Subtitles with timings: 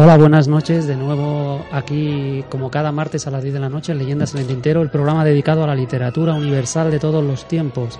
[0.00, 0.86] Hola, buenas noches.
[0.86, 4.42] De nuevo aquí, como cada martes a las 10 de la noche, en Leyendas en
[4.42, 7.98] el Tintero, el programa dedicado a la literatura universal de todos los tiempos.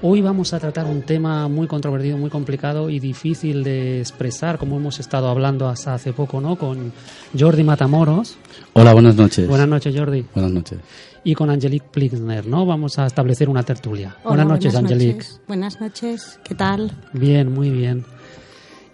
[0.00, 4.78] Hoy vamos a tratar un tema muy controvertido, muy complicado y difícil de expresar, como
[4.78, 6.56] hemos estado hablando hasta hace poco, ¿no?
[6.56, 6.94] Con
[7.38, 8.38] Jordi Matamoros.
[8.72, 9.46] Hola, buenas noches.
[9.46, 10.24] Buenas noches, Jordi.
[10.34, 10.78] Buenas noches.
[11.24, 12.64] Y con Angelique Plixner, ¿no?
[12.64, 14.16] Vamos a establecer una tertulia.
[14.24, 15.18] Hola, buenas noches, buenas Angelique.
[15.18, 15.40] noches.
[15.46, 16.90] Buenas noches, ¿qué tal?
[17.12, 18.06] Bien, muy bien.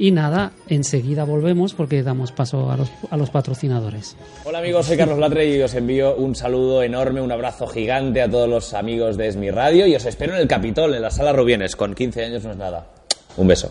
[0.00, 4.16] Y nada, enseguida volvemos porque damos paso a los, a los patrocinadores.
[4.44, 8.30] Hola amigos, soy Carlos Latre y os envío un saludo enorme, un abrazo gigante a
[8.30, 11.34] todos los amigos de Esmi Radio y os espero en el Capitol, en la Sala
[11.34, 12.86] Rubienes, con 15 años no es nada.
[13.36, 13.70] Un beso.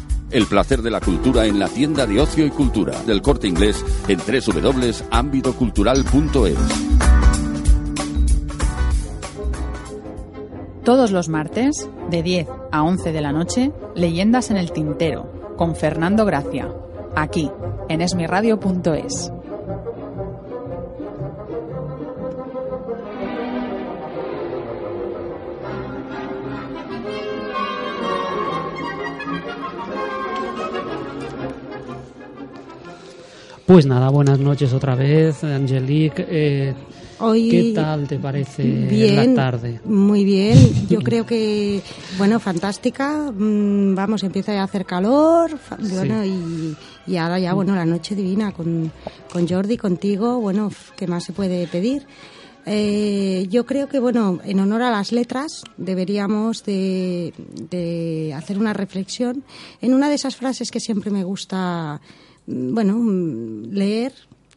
[0.31, 3.83] El placer de la cultura en la tienda de ocio y cultura del corte inglés
[4.07, 6.57] en www.ambitocultural.es.
[10.85, 15.75] Todos los martes, de 10 a 11 de la noche, Leyendas en el Tintero, con
[15.75, 16.73] Fernando Gracia,
[17.15, 17.51] aquí,
[17.89, 19.33] en esmiradio.es.
[33.71, 36.25] Pues nada, buenas noches otra vez, Angelique.
[36.27, 36.73] Eh,
[37.19, 39.79] Hoy, ¿Qué tal te parece bien, la tarde?
[39.85, 40.57] Muy bien,
[40.89, 41.81] yo creo que,
[42.17, 43.31] bueno, fantástica.
[43.31, 46.75] Mm, Vamos, empieza ya a hacer calor, bueno, y,
[47.07, 48.91] y ahora ya, bueno, la noche divina con,
[49.31, 52.05] con Jordi, contigo, bueno, ¿qué más se puede pedir?
[52.65, 57.33] Eh, yo creo que, bueno, en honor a las letras deberíamos de,
[57.69, 59.43] de hacer una reflexión
[59.81, 62.01] en una de esas frases que siempre me gusta,
[62.51, 64.13] bueno, mm, leer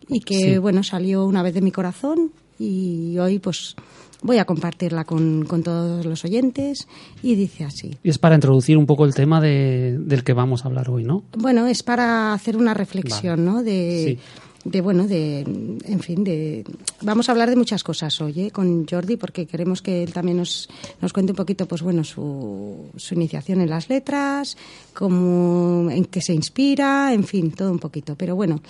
[0.08, 0.58] y que, Sí.
[0.58, 3.74] bueno, salió una vez de mi corazón y hoy, pues,
[4.22, 6.86] voy a compartirla con, con todos los oyentes
[7.22, 7.96] y dice así.
[8.02, 11.04] Y es para introducir un poco el tema de- del que vamos a hablar hoy,
[11.04, 11.24] ¿no?
[11.36, 13.62] Bueno, es para hacer una reflexión, ¿no?
[13.62, 14.18] De, Sí.
[14.64, 16.64] De, bueno, de, en fin, de...
[17.02, 18.50] Vamos a hablar de muchas cosas hoy, ¿eh?
[18.50, 20.68] Con Jordi, porque queremos que él también nos,
[21.00, 24.56] nos cuente un poquito, pues bueno, su, su iniciación en las letras,
[24.94, 28.16] cómo, en qué se inspira, en fin, todo un poquito.
[28.16, 28.62] Pero bueno,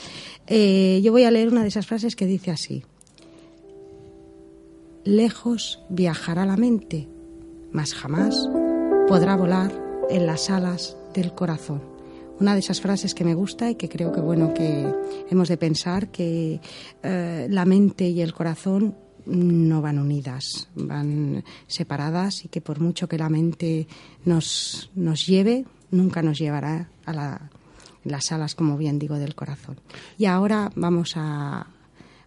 [0.47, 2.83] eh, yo voy a leer una de esas frases que dice así.
[5.05, 7.09] Lejos viajará la mente,
[7.73, 8.49] mas jamás
[9.07, 9.71] podrá volar
[10.11, 11.94] en las alas del corazón.
[12.41, 14.87] Una de esas frases que me gusta y que creo que bueno que
[15.31, 16.61] hemos de pensar que
[17.03, 18.97] eh, la mente y el corazón
[19.27, 23.87] no van unidas, van separadas y que por mucho que la mente
[24.25, 27.51] nos, nos lleve, nunca nos llevará a la-
[28.05, 29.81] las alas, como bien digo, del corazón.
[30.19, 31.67] Y ahora vamos a,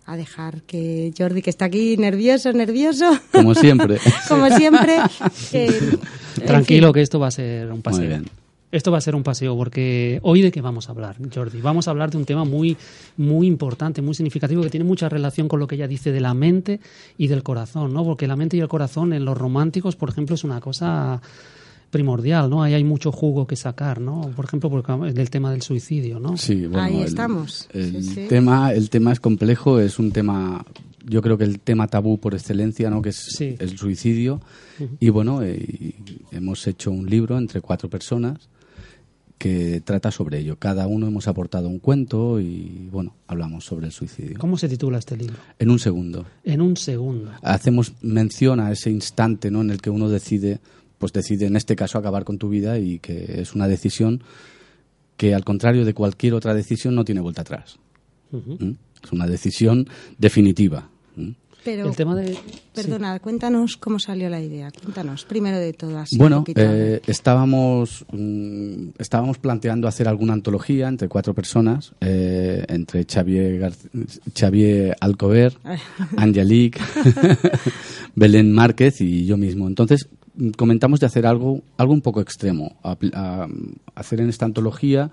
[0.08, 4.00] a dejar que Jordi, que está aquí nervioso, nervioso, Como siempre.
[4.28, 4.96] como siempre,
[5.52, 8.00] que, en Tranquilo fin, que esto va a ser un paseo.
[8.00, 8.26] Muy bien.
[8.70, 11.62] Esto va a ser un paseo porque hoy de qué vamos a hablar, Jordi.
[11.62, 12.76] Vamos a hablar de un tema muy,
[13.16, 16.34] muy importante, muy significativo que tiene mucha relación con lo que ella dice de la
[16.34, 16.82] mente
[17.18, 18.04] y del corazón, ¿no?
[18.04, 21.22] Porque la mente y el corazón en los románticos, por ejemplo, es una cosa
[21.92, 22.62] primordial, ¿no?
[22.62, 24.30] Ahí hay mucho jugo que sacar, ¿no?
[24.36, 26.36] Por ejemplo, porque del tema del suicidio, ¿no?
[26.36, 27.70] Sí, bueno, Ahí el- estamos.
[27.72, 28.26] El, Sí, sí.
[28.28, 30.66] Tema, el tema es complejo, es un tema
[31.10, 33.02] yo creo que el tema tabú por excelencia, ¿no?
[33.02, 33.56] Que es Sí.
[33.60, 34.42] el suicidio.
[35.00, 35.94] Y bueno, eh,
[36.32, 38.50] hemos hecho un libro entre cuatro personas
[39.38, 40.58] que trata sobre ello.
[40.58, 44.38] Cada uno hemos aportado un cuento y bueno, hablamos sobre el suicidio.
[44.40, 45.36] ¿Cómo se titula este libro?
[45.60, 46.26] En un segundo.
[46.44, 47.32] En un segundo.
[47.42, 49.62] Hacemos mención a ese instante, ¿no?
[49.62, 50.60] En el que uno decide,
[50.98, 54.24] pues decide en este caso acabar con tu vida y que es una decisión
[55.18, 57.78] que al contrario de cualquier otra decisión no tiene vuelta atrás.
[58.32, 58.72] ¿Mm?
[59.04, 59.88] Es una decisión
[60.18, 60.90] definitiva.
[61.68, 62.38] Pero, El tema de...
[62.74, 64.72] perdona, cuéntanos cómo salió la idea.
[64.72, 70.88] Cuéntanos, primero de todo, así un Bueno, eh, estábamos, mm, estábamos planteando hacer alguna antología
[70.88, 75.58] entre cuatro personas, eh, entre Xavier, Gar- Xavier Alcover,
[76.16, 76.80] Angelique,
[78.16, 79.68] Belén Márquez y yo mismo.
[79.68, 83.48] Entonces mm, comentamos de hacer algo, algo un poco extremo, a- a-
[83.96, 85.12] hacer en esta antología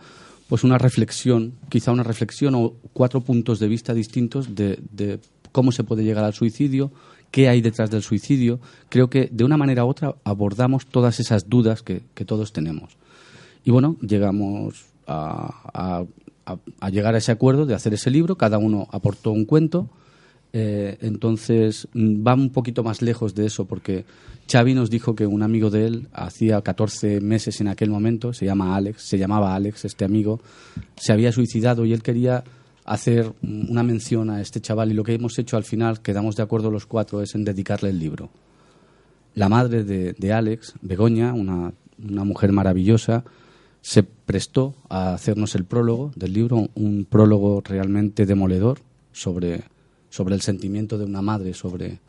[0.49, 5.19] pues una reflexión, quizá una reflexión o cuatro puntos de vista distintos de, de
[5.55, 6.91] cómo se puede llegar al suicidio,
[7.31, 8.59] qué hay detrás del suicidio.
[8.89, 12.97] Creo que de una manera u otra abordamos todas esas dudas que, todos tenemos.
[13.65, 16.05] Y bueno, llegamos a-
[16.81, 19.89] a llegar a ese acuerdo de hacer ese libro, cada uno aportó un cuento.
[20.53, 24.05] Eh, entonces mm, va un poquito más lejos de eso porque
[24.49, 28.45] Xavi nos dijo que un amigo de él hacía 14 meses en aquel momento, se
[28.47, 30.41] llama Alex, se llamaba Alex este amigo,
[30.97, 32.45] se había suicidado y él quería
[32.85, 36.43] hacer una mención a este chaval y lo que hemos hecho al final, quedamos de
[36.43, 38.31] acuerdo los cuatro, es en dedicarle el libro.
[39.35, 43.25] La madre de, de Alex, Begoña, una, una mujer maravillosa,
[43.81, 48.79] se prestó a hacernos el prólogo del libro, un prólogo realmente demoledor
[49.13, 49.65] sobre,
[50.11, 52.01] sobre el sentimiento de una madre, sobre...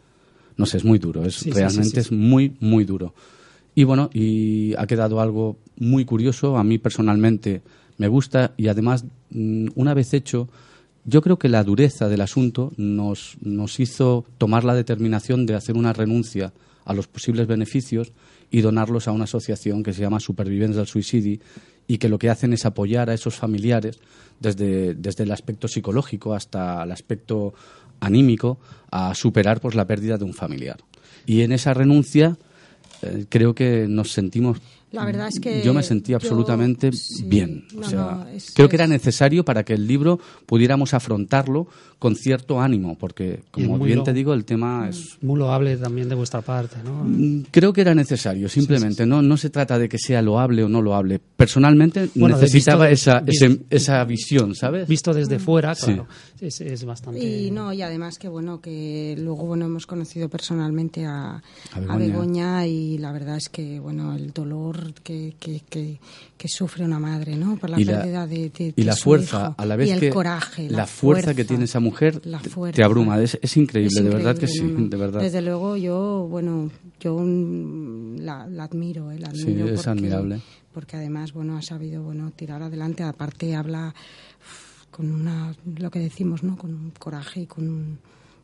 [0.57, 3.13] No sé, es muy duro, es, Sí, realmente sí, sí, es muy, muy duro.
[3.75, 7.61] Y bueno, y ha quedado algo muy curioso, a mí personalmente
[7.97, 10.47] me gusta y además, mm, una vez hecho,
[11.05, 15.77] yo creo que la dureza del asunto nos, nos hizo tomar la determinación de hacer
[15.77, 16.51] una renuncia
[16.83, 18.11] a los posibles beneficios
[18.51, 21.39] y donarlos a una asociación que se llama Supervivientes del Suicidio
[21.87, 23.99] y que lo que hacen es apoyar a esos familiares
[24.39, 27.53] desde, desde el aspecto psicológico hasta el aspecto
[27.99, 28.59] anímico
[28.91, 30.77] a superar pues la pérdida de un familiar.
[31.25, 32.37] Y en esa renuncia
[33.01, 34.59] eh, creo que nos sentimos
[34.95, 37.65] La verdad es que yo me sentí yo- absolutamente sí, bien.
[37.75, 40.93] O no, sea, no, es- creo que era es- necesario para que el libro pudiéramos
[40.93, 41.67] afrontarlo
[41.99, 45.17] con cierto ánimo, porque, como bien lo- te digo, el tema es...
[45.21, 47.03] Muy loable también de vuestra parte, ¿no?
[47.05, 49.05] Mm, Creo que era necesario, simplemente.
[49.05, 51.19] No, no se trata de que sea loable o no loable.
[51.37, 54.87] Personalmente Bueno, necesitaba visto- esa, visto- ese- esa visión, ¿sabes?
[54.87, 55.87] Visto desde fuera, Sí.
[55.87, 56.07] claro,
[56.39, 57.19] es, es bastante...
[57.19, 61.41] Y no, y además que bueno, que luego bueno hemos conocido personalmente a, A
[61.89, 62.65] a Begoña.
[62.65, 65.99] Y la verdad es que bueno, el dolor que, que, que,
[66.37, 67.57] que sufre una madre, ¿no?
[67.57, 69.55] Por la y la, pérdida de, de- y la su fuerza, hijo.
[69.57, 72.49] a la vez y el que coraje, la, fuerza, que tiene esa mujer la te-
[72.49, 72.77] fuerza.
[72.77, 73.21] te abruma.
[73.21, 75.19] Es, es increíble, Es de verdad que sí, de verdad.
[75.21, 76.71] Desde luego yo, bueno,
[77.01, 80.39] yo la, la admiro, eh, la Sí, admiro es porque, admirable.
[80.75, 83.01] Porque además, bueno, ha sabido, bueno, tirar adelante.
[83.01, 83.95] Aparte habla
[84.91, 86.57] con una, lo que decimos, ¿no?
[86.57, 87.99] Con un coraje y con un,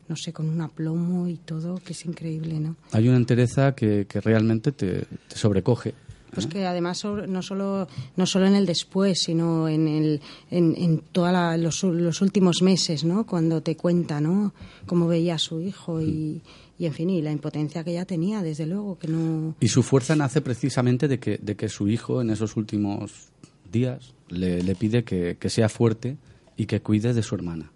[0.08, 2.74] no sé, con un aplomo y todo, que es increíble, ¿no?
[2.92, 5.94] Hay una entereza que, que realmente te, te sobrecoge.
[6.34, 7.86] Pues que además no solo
[8.16, 12.62] no solo en el después, sino en el en, en toda la- los, los últimos
[12.62, 13.26] meses, ¿no?
[13.26, 14.54] Cuando te cuenta, ¿no?
[14.86, 16.40] Cómo veía a su hijo y,
[16.82, 19.54] y en fin y la impotencia que ella tenía, desde luego que no.
[19.60, 23.28] Y su fuerza nace precisamente de que, de que su hijo en esos últimos
[23.70, 26.16] días le, le pide que, que sea fuerte
[26.56, 27.70] y que cuide de su hermana.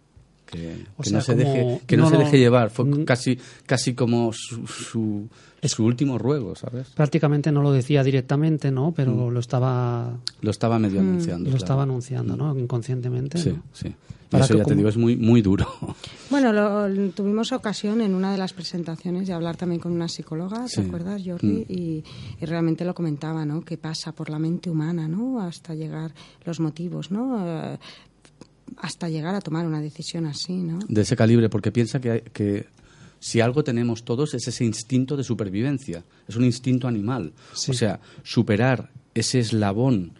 [0.45, 2.71] Que, que sea, no se como deje, que no, no se deje llevar.
[2.71, 3.05] Fue Mm.
[3.05, 5.29] casi, casi como su, su,
[5.63, 6.89] su último ruego, ¿sabes?
[6.91, 8.93] Prácticamente no lo decía directamente, ¿no?
[8.95, 11.45] Pero lo estaba Lo estaba medio anunciando.
[11.45, 11.57] lo claro.
[11.65, 12.57] estaba anunciando, ¿no?
[12.59, 13.39] Inconscientemente.
[13.39, 13.63] Sí, ¿no?
[13.73, 13.93] sí.
[14.39, 15.67] Para eso ya te digo, es muy, muy duro.
[16.29, 20.67] Bueno, lo- tuvimos ocasión en una de las presentaciones de hablar también con una psicóloga,
[20.67, 20.81] Sí.
[20.81, 21.47] ¿te acuerdas, Jordi?
[21.69, 21.73] Mm.
[21.73, 22.05] Y,
[22.41, 23.61] y realmente lo comentaba, ¿no?
[23.65, 25.41] Que pasa por la mente humana, ¿no?
[25.41, 26.13] Hasta llegar
[26.45, 27.39] los motivos, ¿no?
[27.47, 27.79] Eh,
[28.79, 30.81] hasta llegar a tomar una decisión así, ¿no?
[30.89, 32.67] de ese calibre, porque piensa que, que
[33.21, 37.33] si algo tenemos todos es ese instinto de supervivencia, es un instinto animal.
[37.55, 37.71] Sí.
[37.71, 40.13] O sea, superar ese eslabón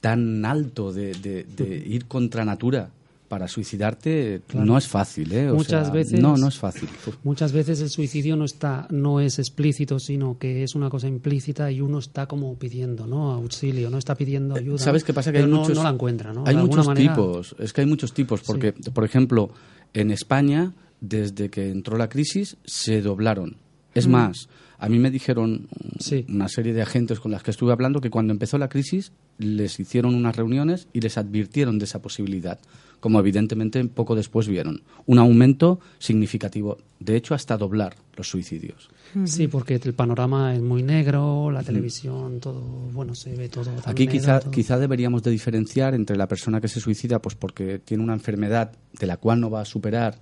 [0.00, 2.90] tan alto de, de- de ir contra natura
[3.28, 5.50] para suicidarte no es fácil, ¿eh?
[5.50, 6.88] O Muchas sea, veces- No, no es fácil.
[7.24, 11.70] Muchas veces el suicidio no está no es explícito, sino que es una cosa implícita
[11.70, 13.32] y uno está como pidiendo, ¿no?
[13.32, 14.76] Auxilio, no está pidiendo ayuda.
[14.76, 15.06] Eh, ¿Sabes ¿no?
[15.06, 15.32] qué pasa?
[15.32, 16.44] Que hay no, muchos, no la encuentra, ¿no?
[16.46, 17.56] Hay De muchos manera- tipos.
[17.58, 18.42] Es que hay muchos tipos.
[18.42, 19.50] Porque, por ejemplo,
[19.92, 23.56] en España, desde que entró la crisis, se doblaron
[23.98, 24.10] Es Mm.
[24.12, 24.48] más,
[24.78, 26.24] a mí me dijeron Sí.
[26.28, 29.78] una serie de agentes con las que estuve hablando que cuando empezó la crisis les
[29.80, 32.58] hicieron unas reuniones y les advirtieron de esa posibilidad,
[33.00, 34.82] como evidentemente poco después vieron.
[35.06, 38.88] Un aumento significativo, de hecho hasta doblar los suicidios.
[39.24, 42.60] Sí, porque el panorama es muy negro, la televisión, todo,
[42.92, 43.64] bueno, se ve todo.
[43.64, 44.50] tan Aquí negro, quizá, todo.
[44.50, 48.72] quizá deberíamos de diferenciar entre la persona que se suicida pues porque tiene una enfermedad
[48.98, 50.18] de la cual no va a superar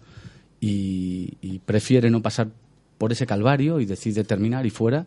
[0.60, 2.48] y, y prefiere no pasar
[2.98, 5.06] por ese calvario y decide terminar y fuera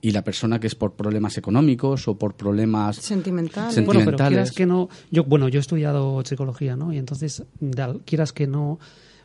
[0.00, 3.74] y la persona que es por problemas económicos o por problemas Sentimentales.
[3.74, 4.50] Senti- Bueno, pero sentimentales.
[4.50, 6.92] quieras que no, yo bueno, yo he estudiado psicología, ¿no?
[6.92, 7.42] Y entonces,
[8.04, 8.78] quieras que no,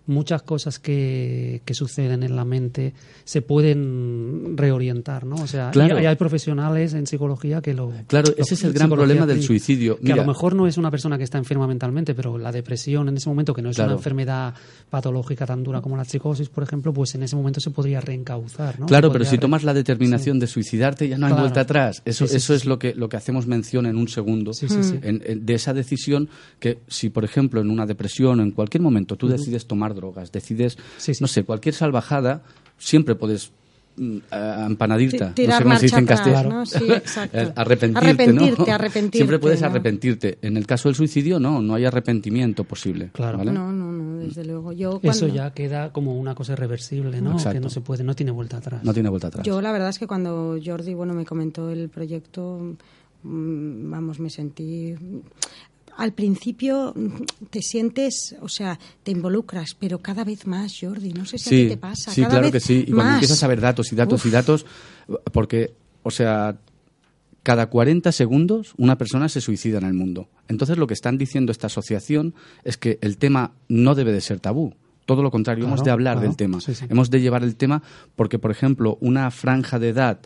[0.09, 5.35] muchas cosas que, que suceden en la mente se pueden reorientar, ¿no?
[5.35, 5.99] O sea, Claro.
[5.99, 7.91] y, y hay profesionales en psicología que lo...
[8.07, 9.99] Claro, lo- ese es el gran problema del suicidio.
[9.99, 13.07] Que a lo mejor no es una persona que está enferma mentalmente, pero la depresión
[13.09, 13.91] en ese momento, que no es Claro.
[13.91, 14.53] una enfermedad
[14.89, 18.79] patológica tan dura como la psicosis, por ejemplo, pues en ese momento se podría reencauzar,
[18.79, 18.85] ¿no?
[18.87, 21.43] Claro, pero si tomas la determinación de suicidarte ya no hay Claro.
[21.43, 22.01] vuelta atrás.
[22.05, 24.51] Eso, Sí, sí, eso es lo que lo que hacemos mención en un segundo
[25.03, 29.15] en- de esa decisión que si por ejemplo en una depresión o en cualquier momento
[29.15, 31.21] tú decides tomar drogas, decides Sí, sí.
[31.21, 32.41] no sé cualquier salvajada,
[32.77, 33.51] siempre puedes
[33.97, 36.49] mm, a- empanadita, no sé cómo se dice en castellano.
[36.49, 36.65] ¿no?
[36.65, 37.37] Sí, exacto.
[37.55, 38.73] Arrepentirte, Arrepentirte, ¿no?
[38.73, 39.67] arrepentirte, Siempre puedes ¿no?
[39.67, 40.37] arrepentirte.
[40.41, 43.09] En el caso del suicidio no, no hay arrepentimiento posible.
[43.13, 43.37] Claro.
[43.39, 43.51] ¿vale?
[43.51, 44.71] No, no, no, desde luego.
[44.71, 47.33] Yo, Eso ya queda como una cosa irreversible, ¿no?
[47.33, 47.53] Exacto.
[47.53, 48.83] Que no se puede, no tiene vuelta atrás.
[48.83, 49.45] No tiene vuelta atrás.
[49.45, 52.75] Yo la verdad es que cuando Jordi bueno me comentó el proyecto,
[53.23, 54.95] mm, vamos, me sentí
[55.99, 61.25] al principio mm, te sientes, o sea, te involucras, pero cada vez más, Jordi, no
[61.25, 62.11] sé si a ti te pasa.
[62.11, 62.85] sí, cada claro vez que sí.
[62.87, 63.13] Y cuando más.
[63.15, 64.65] empiezas a ver datos y datos y datos,
[65.33, 66.57] porque, o sea,
[67.43, 70.29] cada 40 segundos una persona se suicida en el mundo.
[70.47, 74.39] Entonces lo que están diciendo esta asociación es que el tema no debe de ser
[74.39, 74.73] tabú.
[75.05, 76.27] Todo lo contrario, Claro, hemos de hablar claro.
[76.27, 76.61] del tema.
[76.61, 76.85] Sí, sí.
[76.87, 77.81] Hemos de llevar el tema
[78.15, 80.19] porque, por ejemplo, una franja de edad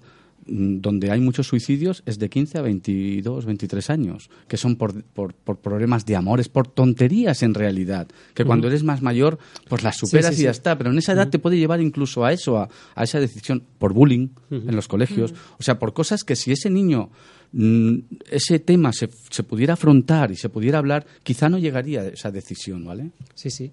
[0.45, 5.33] donde hay muchos suicidios es de 15 a 22, 23 años, que son por, por,
[5.33, 9.97] por problemas de amores, por tonterías en realidad, que cuando eres más mayor, pues las
[9.97, 10.57] superas sí, y ya sí.
[10.57, 13.63] está, pero en esa edad te puede llevar incluso a eso, a, a esa decisión,
[13.77, 17.09] por bullying en los colegios, o sea, por cosas que si ese niño,
[17.51, 17.97] mm,
[18.29, 22.31] ese tema se, se pudiera afrontar y se pudiera hablar, quizá no llegaría a esa
[22.31, 23.12] decisión, ¿vale?
[23.35, 23.71] Sí, sí.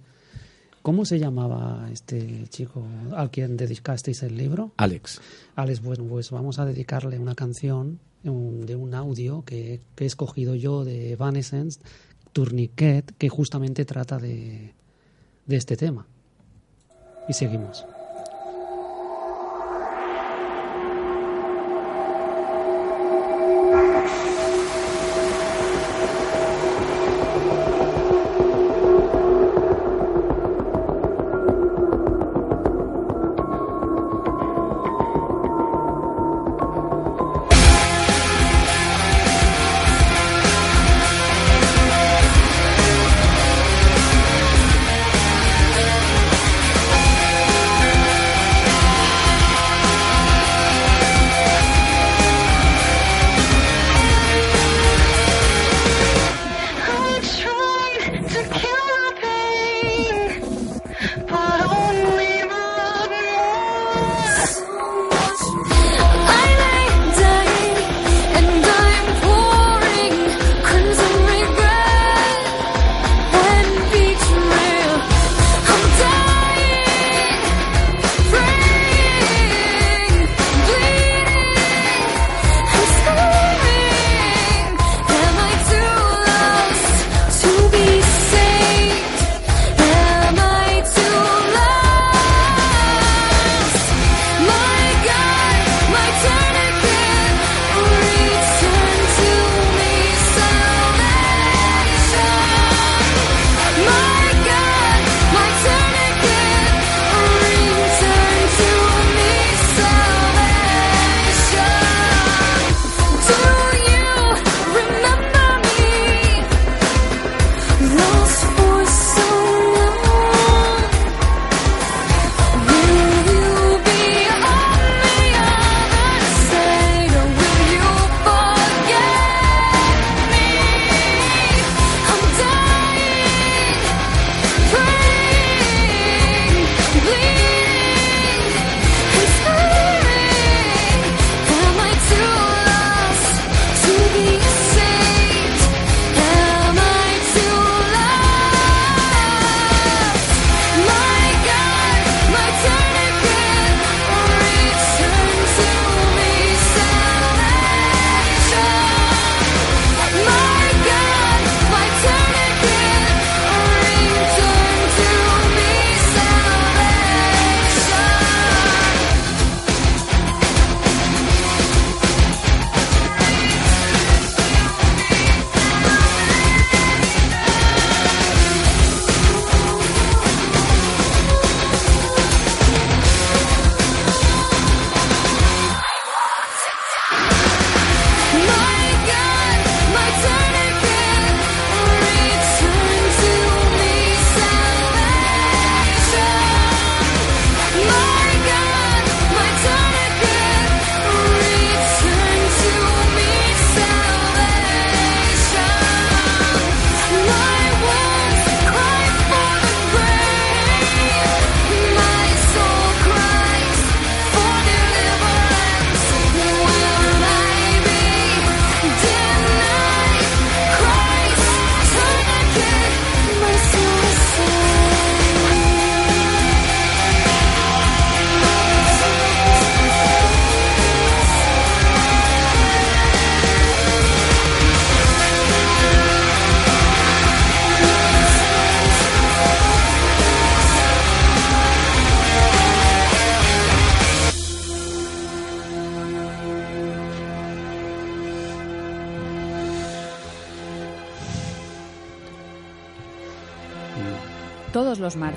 [0.82, 2.82] ¿Cómo se llamaba este chico
[3.14, 4.72] al quien dedicasteis el libro?
[4.78, 5.20] Alex.
[5.56, 10.06] Alex, bueno, pues vamos a dedicarle una canción un- de un audio que, que he
[10.06, 11.80] escogido yo de Evanescence,
[12.32, 14.72] Tourniquet, que justamente trata de,
[15.46, 16.06] de este tema.
[17.28, 17.84] Y seguimos.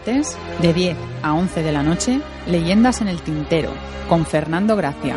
[0.05, 3.71] Martes, de 10 a 11 de la noche, Leyendas en el Tintero,
[4.09, 5.15] con Fernando Gracia,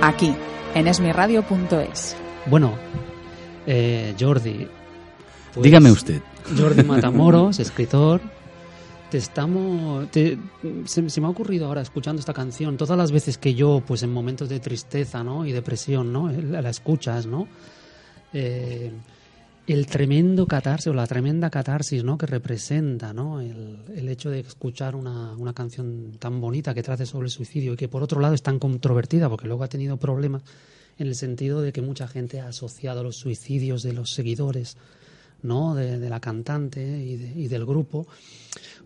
[0.00, 0.32] aquí,
[0.74, 2.16] en esmiradio.es.
[2.46, 2.74] Bueno,
[3.66, 4.68] eh, Jordi.
[5.54, 6.22] pues, Dígame usted.
[6.56, 8.20] Jordi Matamoros, escritor.
[9.10, 10.08] Te estamos.
[10.10, 10.38] te-
[10.84, 12.76] se, se me ha ocurrido ahora escuchando esta canción.
[12.76, 15.46] Todas las veces que yo, pues en momentos de tristeza ¿no?
[15.46, 16.30] y depresión, ¿no?
[16.30, 17.48] la, la escuchas, ¿no?
[18.34, 18.92] Eh,
[19.68, 22.16] el tremendo catarsis o la tremenda catarsis ¿no?
[22.18, 23.40] que representa ¿no?
[23.40, 27.74] el, el hecho de escuchar una, una canción tan bonita que trate sobre el suicidio
[27.74, 30.42] y que por otro lado es tan controvertida porque luego ha tenido problemas
[30.98, 34.76] en el sentido de que mucha gente ha asociado los suicidios de los seguidores
[35.42, 35.74] ¿no?
[35.74, 38.06] de, de la cantante y, de- y del grupo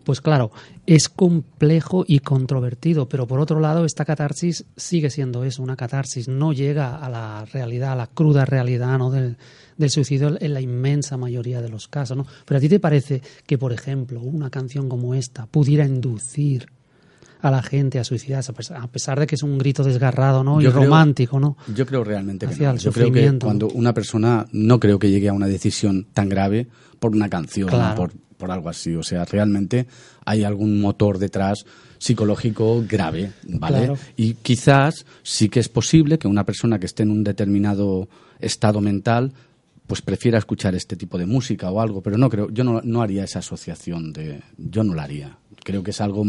[0.03, 0.51] pues claro,
[0.85, 6.27] es complejo y controvertido, pero por otro lado, esta catarsis sigue siendo eso, una catarsis,
[6.27, 9.09] no llega a la realidad, a la cruda realidad ¿no?
[9.11, 9.37] del,
[9.77, 12.17] del suicidio en la inmensa mayoría de los casos.
[12.17, 12.25] ¿no?
[12.45, 16.67] Pero a ti te parece que, por ejemplo, una canción como esta pudiera inducir
[17.41, 20.45] a la gente a suicidarse, a pesar, a pesar de que es un grito desgarrado
[20.45, 20.61] ¿no?
[20.61, 21.57] y creo- romántico, ¿no?
[21.75, 22.75] Yo creo realmente que no.
[22.77, 26.67] Yo creo que cuando una persona no creo que llegue a una decisión tan grave
[27.03, 27.95] por una canción Claro.
[27.95, 28.95] por, por algo así.
[28.95, 29.87] O sea, realmente
[30.25, 31.65] hay algún motor detrás
[31.97, 33.77] psicológico grave, ¿vale?
[33.79, 33.97] Claro.
[34.15, 38.07] Y quizás sí que es posible que una persona que esté en un determinado
[38.39, 39.33] estado mental
[39.85, 43.01] pues prefiera escuchar este tipo de música o algo, pero no creo, yo no, no
[43.01, 45.37] haría esa asociación de, yo no la haría.
[45.65, 46.23] Creo que es algo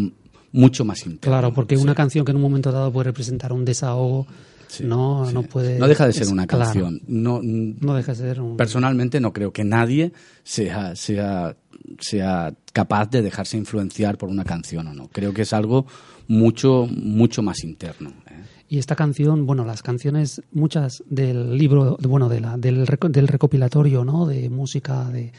[0.51, 1.21] mucho más interno.
[1.21, 1.83] Claro, porque Sí.
[1.85, 4.27] una canción que en un momento dado puede representar un desahogo,
[4.69, 5.35] Sí, no, sí.
[5.35, 5.79] no puede...
[5.79, 7.01] No deja de ser una claro, canción.
[7.07, 8.57] No, no deja de ser un...
[8.57, 11.57] Personalmente no creo que nadie sea, sea,
[11.99, 15.09] sea capaz de dejarse influenciar por una canción o no.
[15.09, 15.87] Creo que es algo
[16.29, 18.11] mucho, mucho más interno.
[18.31, 18.45] ¿eh?
[18.69, 24.05] Y esta canción, bueno, las canciones, muchas del libro, bueno, de la, del, del recopilatorio,
[24.05, 24.27] ¿no?
[24.27, 25.33] De música de,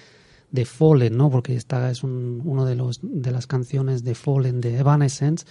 [0.52, 1.30] de Fallen, ¿no?
[1.30, 5.46] Porque esta es un, uno de los de las canciones de Fallen de Evanescence,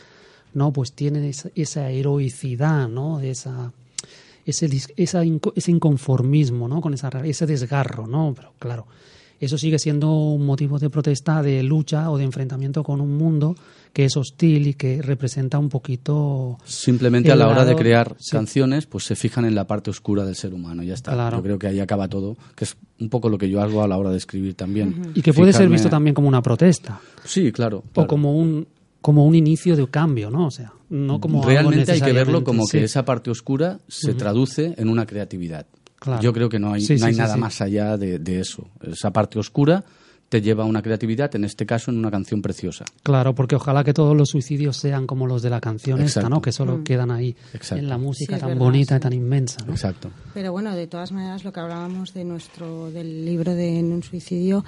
[0.54, 0.72] ¿no?
[0.72, 3.20] Pues tiene esa, esa heroicidad, ¿no?
[3.20, 3.72] Esa
[4.46, 5.22] ese, esa
[5.54, 6.80] ese inconformismo, ¿no?
[6.80, 8.34] Con esa, ese desgarro, ¿no?
[8.36, 8.86] Pero claro,
[9.40, 13.56] eso sigue siendo un motivo de protesta, de lucha o de enfrentamiento con un mundo
[13.92, 18.32] que es hostil y que representa un poquito Simplemente a la hora de crear sí.
[18.32, 20.82] canciones, pues se fijan en la parte oscura del ser humano.
[20.82, 21.12] Ya está.
[21.12, 21.36] Claro.
[21.36, 23.88] Yo creo que ahí acaba todo, que es un poco lo que yo hago a
[23.88, 25.12] la hora de escribir también.
[25.14, 27.78] Y que puede ser visto también como una protesta Sí, claro.
[27.78, 28.08] o claro.
[28.08, 28.66] como un
[29.04, 30.46] como un inicio de cambio, ¿no?
[30.46, 34.14] O sea, no como algo Realmente hay que verlo como que esa parte oscura se
[34.14, 35.66] traduce en una creatividad.
[35.96, 36.22] Claro.
[36.22, 38.66] Yo creo que no hay, Sí, no hay sí, nada más allá de, de eso.
[38.80, 39.84] Esa parte oscura
[40.34, 42.84] te lleva a una creatividad, en este caso en una canción preciosa.
[43.04, 46.28] Claro, porque ojalá que todos los suicidios sean como los de la canción esta, Exacto.
[46.28, 46.42] ¿no?
[46.42, 47.76] Que solo quedan ahí Exacto.
[47.76, 49.02] en la música Sí, tan verdad, bonita y sí.
[49.02, 49.70] tan inmensa, ¿no?
[49.74, 50.10] Exacto.
[50.34, 54.02] Pero bueno, de todas maneras, lo que hablábamos de nuestro del libro de En un
[54.02, 54.64] suicidio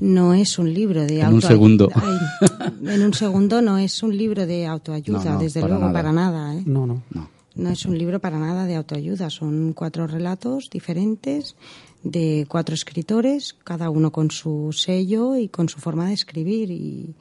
[0.00, 1.48] no es un libro de En un autoayuda.
[1.48, 1.90] segundo.
[2.86, 5.98] en un segundo no es un libro de autoayuda, No, no, desde para luego, nada.
[5.98, 6.54] para nada.
[6.56, 6.62] ¿eh?
[6.64, 7.02] No, no.
[7.10, 7.28] No.
[7.56, 11.56] No es un libro para nada de autoayuda, son cuatro relatos diferentes
[12.02, 17.14] de cuatro escritores, cada uno con su sello y con su forma de escribir y,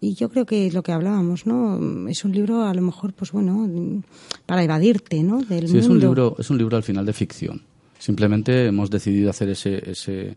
[0.00, 2.08] y yo creo que es lo que hablábamos, ¿no?
[2.08, 4.02] Es un libro a lo mejor, pues bueno,
[4.46, 5.42] para evadirte, ¿no?
[5.42, 5.78] Del Sí, mundo.
[5.80, 7.62] es un libro, es un libro al final de ficción.
[7.98, 10.36] Simplemente hemos decidido hacer ese, ese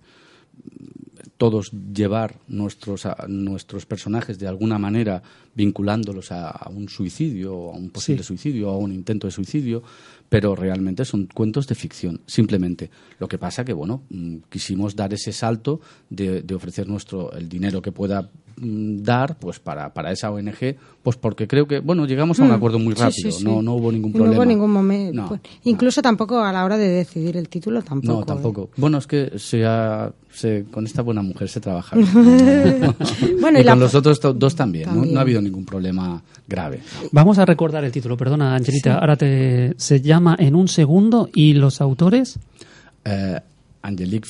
[1.38, 5.22] todos llevar nuestros a- nuestros personajes de alguna manera
[5.56, 8.28] vinculándolos a, a un suicidio, o a un posible Sí.
[8.28, 9.82] suicidio, o a un intento de suicidio,
[10.30, 12.90] pero realmente son cuentos de ficción, simplemente.
[13.20, 17.50] Lo que pasa que bueno, mm, quisimos dar ese salto de, de ofrecer nuestro el
[17.50, 22.06] dinero que pueda mm, dar pues para, para esa ONG, pues porque creo que bueno,
[22.06, 22.98] llegamos a un acuerdo muy Mm.
[22.98, 23.44] Sí, rápido, sí, sí.
[23.44, 24.36] no no hubo ningún problema.
[24.36, 25.14] No hubo ningún momento.
[25.22, 28.14] No, pues, incluso tampoco a la hora de decidir el título, tampoco.
[28.14, 28.26] no, ¿eh?
[28.28, 28.70] tampoco.
[28.78, 31.96] Bueno, es que se ha- se- con esta buena mujer se trabaja.
[33.42, 34.56] Bueno, y, y la- con los otros dos.
[34.56, 34.90] También.
[35.14, 36.82] No, ha habido ningún problema grave.
[37.12, 38.98] Vamos a recordar el título, perdona, Angelita.
[38.98, 42.40] Ahora te se llama En un segundo y los autores
[43.06, 43.40] Eh,
[43.82, 44.28] Angelique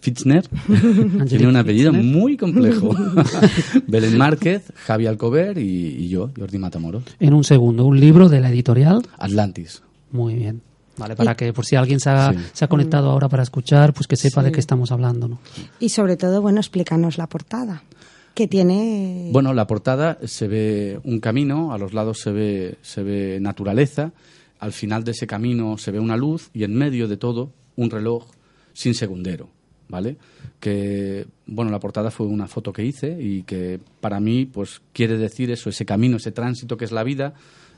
[0.00, 2.14] Fitzner Angelique tiene un apellido Fitzner.
[2.16, 2.94] muy complejo.
[3.88, 5.64] Belén Márquez, Javi Alcover y,
[6.04, 7.02] y yo, Jordi Matamoros.
[7.18, 9.02] En un segundo, un libro de la editorial.
[9.18, 9.82] Atlantis.
[10.12, 10.60] Muy bien.
[10.98, 12.38] Vale, para que por si alguien se ha, Sí.
[12.54, 14.46] se ha conectado ahora para escuchar, pues que sepa Sí.
[14.46, 15.38] de qué estamos hablando, ¿no?
[15.78, 17.82] Y sobre todo, bueno, explícanos la portada,
[18.36, 19.30] que tiene...
[19.32, 24.12] Bueno, la portada se ve un camino, a los lados se ve, se ve naturaleza,
[24.58, 27.90] al final de ese camino se ve una luz y en medio de todo un
[27.90, 28.26] reloj
[28.74, 29.48] sin segundero,
[29.88, 30.18] ¿vale?
[30.60, 35.16] Que, bueno, la portada fue una foto que hice y que para mí, pues, quiere
[35.16, 37.32] decir eso, ese camino, ese tránsito que es la vida,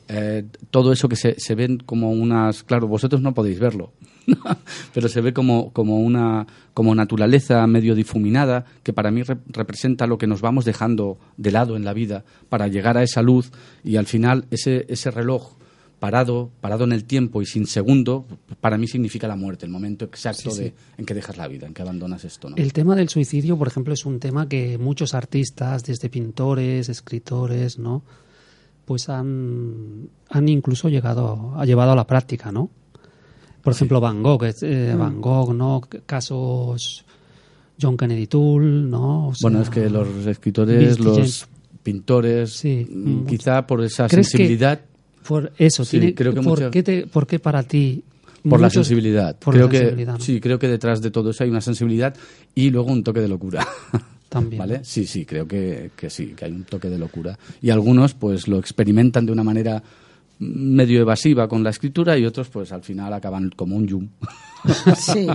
[0.08, 2.62] eh, todo eso que se, se ven como unas...
[2.64, 3.92] Claro, vosotros no podéis verlo,
[4.94, 10.06] pero se ve como, como una como naturaleza medio difuminada que para mí rep- representa
[10.06, 13.50] lo que nos vamos dejando de lado en la vida para llegar a esa luz
[13.84, 15.54] y al final ese, ese reloj
[15.98, 18.24] parado, parado en el tiempo y sin segundo,
[18.60, 21.74] para mí significa la muerte, el momento exacto de, en que dejas la vida, en
[21.74, 22.48] que abandonas esto.
[22.48, 22.54] ¿no?
[22.56, 27.80] El tema del suicidio, por ejemplo, es un tema que muchos artistas, desde pintores, escritores,
[27.80, 28.04] ¿no?
[28.88, 32.70] Pues han, han incluso llegado, ha llevado a la práctica, ¿no?
[33.62, 34.98] Por ejemplo, Van Gogh, eh, Mm.
[34.98, 35.82] Van Gogh, ¿no?
[36.06, 37.04] Casos
[37.78, 39.28] John Kennedy Toole, ¿no?
[39.28, 41.46] O Bueno, es que los escritores, los James.
[41.82, 44.80] pintores, Sí, mm, quizá por esa ¿Crees que sensibilidad,
[45.26, 48.02] Por eso, Sí, tiene, creo que ¿por, mucho- qué te- ¿por qué para ti?
[48.48, 49.36] por la sensibilidad.
[49.38, 50.20] por creo la que sensibilidad, ¿no?
[50.20, 52.16] sí, creo que detrás de todo eso hay una sensibilidad
[52.54, 53.66] y luego un toque de locura.
[54.28, 54.58] También.
[54.58, 54.80] ¿Vale?
[54.84, 57.38] Sí, sí, creo que, que sí, que hay un toque de locura.
[57.62, 59.82] Y algunos pues lo experimentan de una manera
[60.40, 64.08] medio evasiva con la escritura y otros pues al final acaban como un yum.
[64.96, 65.26] Sí.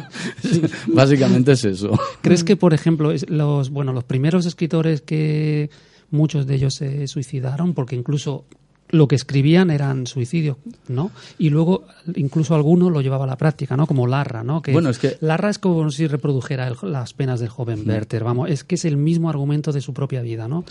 [0.88, 1.98] Básicamente es eso.
[2.22, 5.70] ¿Crees que, por ejemplo, los, bueno, los primeros escritores que
[6.12, 8.46] muchos de ellos se suicidaron, porque incluso
[8.94, 11.12] lo que escribían eran suicidios, ¿no?
[11.40, 11.84] Y luego
[12.16, 13.88] incluso alguno lo llevaba a la práctica, ¿no?
[13.88, 14.62] Como Larra, ¿no?
[14.62, 18.24] Que Bueno, es que- Larra es como si reprodujera el- las penas del joven Werther,
[18.24, 20.64] vamos, es que es el mismo argumento de su propia vida, ¿no?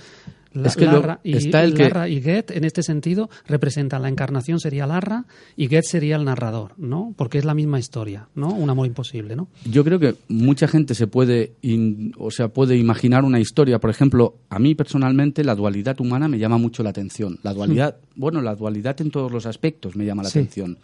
[0.54, 4.02] La- Es que lo- Larra, y, el que- Larra y Goethe, en este sentido, representan
[4.02, 5.24] la encarnación sería Larra
[5.56, 7.14] y Goethe sería el narrador, ¿no?
[7.16, 8.48] Porque es la misma historia, ¿no?
[8.52, 9.48] Un amor imposible, ¿no?
[9.64, 13.78] Yo creo que mucha gente se puede, in- o sea, puede imaginar una historia.
[13.78, 17.38] Por ejemplo, a mí personalmente la dualidad humana me llama mucho la atención.
[17.42, 20.38] La dualidad, bueno, la dualidad en todos los aspectos me llama la Sí.
[20.40, 20.78] atención.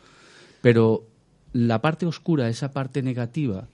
[0.60, 1.04] Pero
[1.52, 3.68] la parte oscura, esa parte negativa,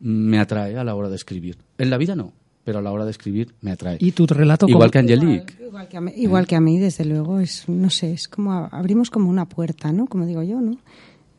[0.00, 1.56] me atrae a la hora de escribir.
[1.78, 2.32] En la vida no,
[2.64, 3.98] pero a la hora de escribir me atrae.
[4.00, 5.54] Y tu relato Igual que Angelique.
[5.62, 8.52] Igual que, a mí, igual que a mí, desde luego, es, no sé, es como
[8.52, 10.06] a- abrimos como una puerta, ¿no?
[10.06, 10.78] Como digo yo, ¿no?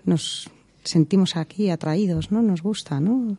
[0.04, 0.50] Nos
[0.84, 2.42] sentimos aquí atraídos, ¿no?
[2.42, 3.38] Nos gusta, ¿no?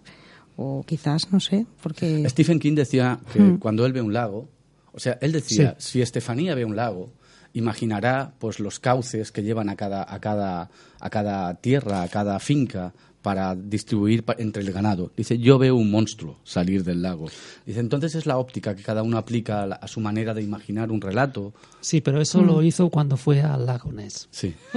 [0.57, 2.29] O quizás, no sé, porque...
[2.29, 3.59] Stephen King decía que Hmm.
[3.59, 4.49] cuando él ve un lago,
[4.92, 7.11] o sea, él decía, si Estefanía ve un lago,
[7.53, 10.70] imaginará pues los cauces que llevan a cada, a cada,
[11.01, 12.92] a cada tierra, a cada finca
[13.26, 15.10] para distribuir entre el ganado.
[15.16, 17.26] Dice, yo veo un monstruo salir del lago.
[17.66, 20.42] Dice, entonces es la óptica que cada uno aplica a, la- a su manera de
[20.44, 21.52] imaginar un relato.
[21.80, 24.28] Sí, pero eso lo hizo cuando fue al lago Ness.
[24.30, 24.54] Sí.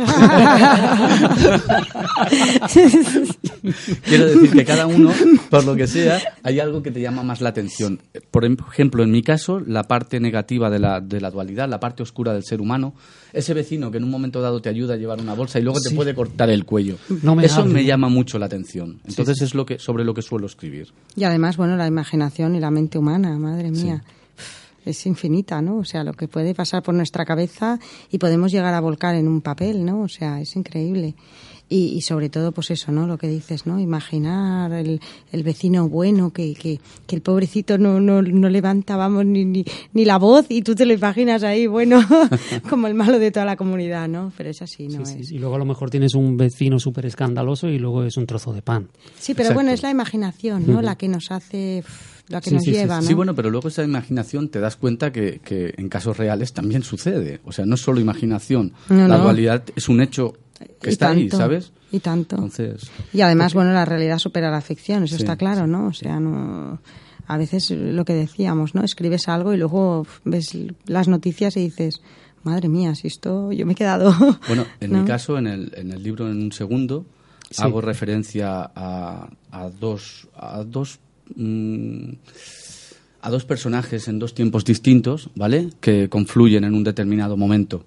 [4.03, 5.12] Quiero decir que cada uno,
[5.51, 8.01] por lo que sea, hay algo que te llama más la atención.
[8.31, 12.03] Por ejemplo, en mi caso, la parte negativa de la, de la dualidad, la parte
[12.03, 12.93] oscura del ser humano,
[13.34, 15.80] ese vecino que en un momento dado te ayuda a llevar una bolsa y luego
[15.80, 16.98] te puede cortar el cuello.
[17.22, 19.00] No me Eso me llama mucho la atención.
[19.08, 20.94] Entonces es lo que sobre lo que suelo escribir.
[21.15, 24.04] Y además, bueno, la imaginación y la mente humana, madre mía,
[24.86, 25.78] es infinita, ¿no?
[25.78, 29.28] O sea, lo que puede pasar por nuestra cabeza y podemos llegar a volcar en
[29.28, 30.02] un papel, ¿no?
[30.02, 31.15] O sea, es increíble.
[31.71, 33.05] Y, y sobre todo, pues eso, ¿no?
[33.05, 33.79] Lo que dices, ¿no?
[33.79, 34.99] Imaginar el,
[35.32, 39.63] el vecino bueno que, que, que el pobrecito no, no, no levanta, vamos, ni, ni,
[39.93, 42.01] ni la voz y tú te lo imaginas ahí, bueno,
[42.69, 44.34] como el malo de toda la comunidad, ¿no?
[44.36, 45.05] Pero es así, ¿no?
[45.05, 45.32] Sí, sí, es.
[45.32, 48.51] Y luego a lo mejor tienes un vecino súper escandaloso y luego es un trozo
[48.51, 48.89] de pan.
[49.19, 49.53] Sí, pero Exacto.
[49.55, 50.82] bueno, es la imaginación, ¿no?
[50.82, 51.84] La que nos hace,
[52.29, 53.03] la que Sí, nos sí, sí, lleva, ¿no?
[53.03, 56.82] Sí, bueno, pero luego esa imaginación te das cuenta que, que en casos reales también
[56.82, 57.41] sucede.
[57.45, 58.73] O sea, no es solo imaginación.
[58.89, 59.23] No, la no.
[59.25, 60.34] dualidad es un hecho
[60.82, 61.72] que Y está ahí, tanto, ¿sabes?
[61.91, 62.36] Y tanto.
[62.36, 65.88] Entonces, Y además, bueno, la realidad supera la ficción, eso Sí, está claro, ¿no?
[65.88, 66.80] O sea, no.
[67.28, 68.84] A veces lo que decíamos, ¿no?
[68.84, 72.02] Escribes algo y luego ves las noticias y dices,
[72.43, 74.13] madre mía, si esto yo me he quedado.
[74.48, 75.00] Bueno, en ¿no?
[75.02, 77.06] mi caso, en el, en el libro En un segundo,
[77.52, 77.63] Sí.
[77.63, 81.00] hago referencia a, a dos, a dos,
[81.36, 82.12] mm,
[83.22, 85.69] a dos personajes en dos tiempos distintos, ¿vale?
[85.82, 87.86] Que confluyen en un determinado momento.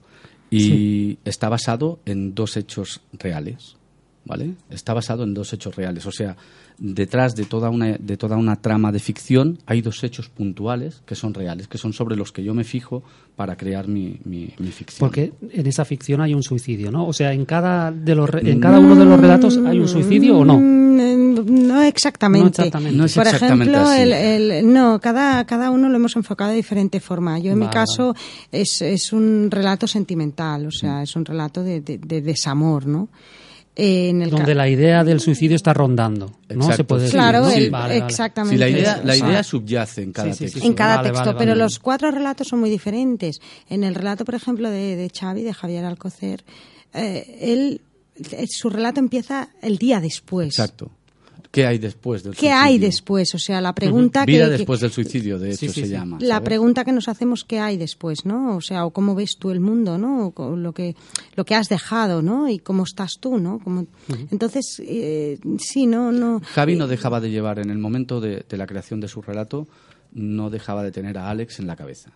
[0.53, 3.77] Y está basado en dos hechos reales,
[4.25, 4.55] ¿vale?
[4.71, 6.07] Está basado en dos hechos reales.
[6.07, 6.37] O sea,
[6.79, 11.15] detrás de toda una, de toda una trama de ficción hay dos hechos puntuales que
[11.15, 13.03] son reales, que son sobre los que yo me fijo
[13.37, 14.99] para crear mi, mi, mi ficción.
[15.09, 17.07] Porque en esa ficción hay un suicidio, ¿no?
[17.07, 20.39] O sea, en cada, de los, en cada uno de los relatos hay un suicidio
[20.39, 20.59] o no.
[20.59, 20.83] Mm,
[21.67, 22.45] No exactamente.
[22.45, 22.97] No exactamente.
[22.99, 24.03] No es Por exactamente ejemplo, así.
[24.03, 24.13] el,
[24.51, 27.39] el- no, cada, cada uno lo hemos enfocado de diferente forma.
[27.39, 28.15] Yo en mi Vale, caso
[28.53, 31.03] es, es un relato sentimental, o sea, Mm.
[31.03, 33.09] es un relato de, de- de desamor, ¿no?
[33.75, 36.55] Eh, En el ca- Donde la idea del suicidio está rondando, ¿no?
[36.57, 37.51] Exacto, Se puede decir, Claro, ¿no?
[37.51, 38.05] el- Vale, vale.
[38.05, 38.55] exactamente.
[38.57, 40.69] Sí, la idea, la subyace en cada Sí, sí, sí, texto.
[40.69, 41.63] en cada Vale, texto, vale, pero vale.
[41.63, 43.41] los cuatro relatos son muy diferentes.
[43.71, 46.45] En el relato, por ejemplo, de, de Xavi, de Javier Alcocer,
[46.93, 47.81] eh, él,
[48.33, 50.49] eh, su relato empieza el día después.
[50.49, 50.91] Exacto.
[51.53, 52.61] ¿Qué hay después del ¿Qué suicidio?
[52.61, 53.35] hay después?
[53.35, 55.88] O sea, la pregunta Vida que, que- después del suicidio, de hecho sí, se sí.
[55.93, 56.17] llama.
[56.21, 56.47] la ¿sabes?
[56.47, 58.57] pregunta que nos hacemos qué hay después, ¿no?
[58.57, 60.33] O sea, o cómo ves tú el mundo, ¿no?
[60.35, 60.97] O lo que
[61.37, 62.49] lo que has dejado, ¿no?
[62.49, 63.59] Y cómo estás tú, ¿no?
[63.61, 63.87] Como-
[64.31, 66.41] Entonces, eh, sí, no, no.
[66.43, 69.69] Javi no dejaba de llevar, en el momento de, de la creación de su relato,
[70.12, 72.12] no dejaba de tener a Alex en la cabeza.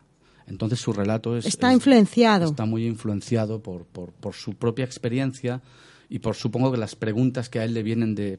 [0.47, 2.47] Entonces su relato es, Está es- influenciado.
[2.47, 5.61] Está muy influenciado por, por, por su propia experiencia
[6.09, 8.39] y por supongo que las preguntas que a él le vienen de,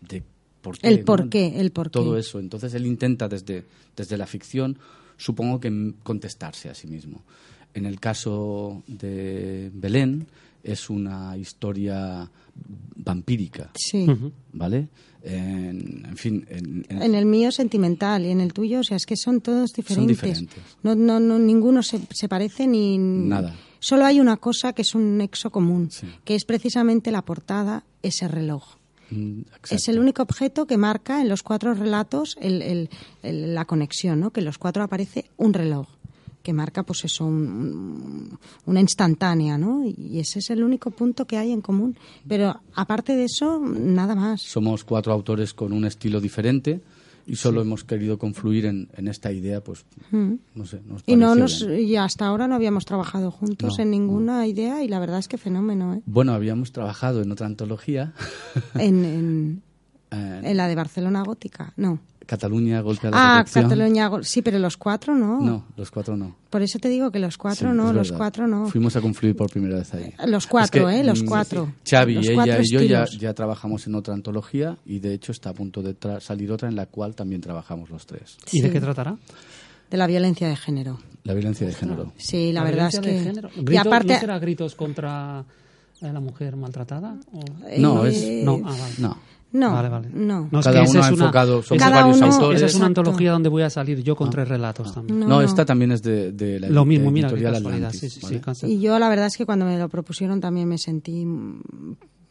[0.00, 0.22] de
[0.60, 0.88] por qué.
[0.88, 1.04] El ¿no?
[1.04, 1.92] por qué, el por qué.
[1.92, 2.38] Todo eso.
[2.40, 3.64] Entonces él intenta desde,
[3.96, 4.78] desde la ficción,
[5.16, 7.22] supongo que contestarse a sí mismo.
[7.74, 10.26] En el caso de Belén
[10.62, 12.30] es una historia
[12.96, 14.06] vampírica, Sí.
[14.52, 14.88] ¿vale?
[15.22, 18.96] En, en fin, en- en- En el mío sentimental y en el tuyo, o sea,
[18.96, 20.16] es que son todos diferentes.
[20.16, 20.62] diferentes.
[20.82, 23.54] No, no, no, ninguno se, se parece ni Nada.
[23.80, 26.06] Solo hay una cosa que es un nexo común, Sí.
[26.24, 28.76] que es precisamente la portada, ese reloj.
[29.70, 32.90] Es el único objeto que marca en los cuatro relatos el- el-
[33.22, 34.30] el- la conexión, ¿no?
[34.30, 35.86] Que en los cuatro aparece un reloj
[36.42, 39.84] que marca, pues eso, un- un- una instantánea, ¿no?
[39.86, 41.96] Y ese es el único punto que hay en común.
[42.26, 44.40] Pero aparte de eso, nada más.
[44.42, 46.80] Somos cuatro autores con un estilo diferente
[47.28, 51.10] y solo hemos querido confluir en, en esta idea, pues, no sé, nos Mm.
[51.10, 51.80] Y no nos, bien.
[51.88, 55.28] y hasta ahora no habíamos trabajado juntos No, en ninguna idea y la verdad es
[55.28, 56.02] que fenómeno, ¿eh?
[56.06, 58.12] Bueno, habíamos trabajado en otra antología,
[58.74, 59.62] En, en,
[60.10, 62.00] en en la de Barcelona Gótica, no.
[62.28, 63.64] Cataluña, Golpe a la Ah, Corrección.
[63.70, 65.40] Cataluña, sí, pero los cuatro no.
[65.40, 66.36] No, los cuatro no.
[66.50, 68.68] Por eso te digo que los cuatro Sí, no, los cuatro no.
[68.68, 70.12] Fuimos a confluir por primera vez ahí.
[70.26, 71.04] Los cuatro, Es que, ¿eh?
[71.04, 71.72] Los mm, cuatro.
[71.88, 75.48] Xavi, Los ella cuatro y yo ya, trabajamos en otra antología y de hecho está
[75.50, 78.36] a punto de tra- salir otra en la cual también trabajamos los tres.
[78.52, 79.16] ¿Y de qué tratará?
[79.90, 80.98] De la violencia de género.
[81.24, 82.12] La violencia de género.
[82.18, 83.24] Sí, la, verdad es violencia de que.
[83.24, 83.50] género.
[83.56, 84.12] Y ¿Gritos- aparte.
[84.12, 85.46] ¿No será gritos contra
[86.02, 87.16] eh, la mujer maltratada?
[87.32, 87.40] ¿O-
[87.78, 88.94] No, eh, es- No, ah, vale.
[88.98, 89.16] No.
[89.50, 90.08] No, Vale, vale.
[90.12, 90.48] no.
[90.52, 92.56] es Cada que esa uno ha es una- enfocado, somos Cada varios uno- autores.
[92.58, 93.00] Esa es una Exacto.
[93.00, 95.20] antología donde voy a salir yo con tres relatos también.
[95.20, 95.40] No, No, no.
[95.42, 97.28] esta también es de, de la Lo mismo, mira.
[97.28, 98.54] Atlantis, Sí, sí, ¿vale?
[98.54, 101.24] sí, Y yo la verdad es que cuando me lo propusieron también me sentí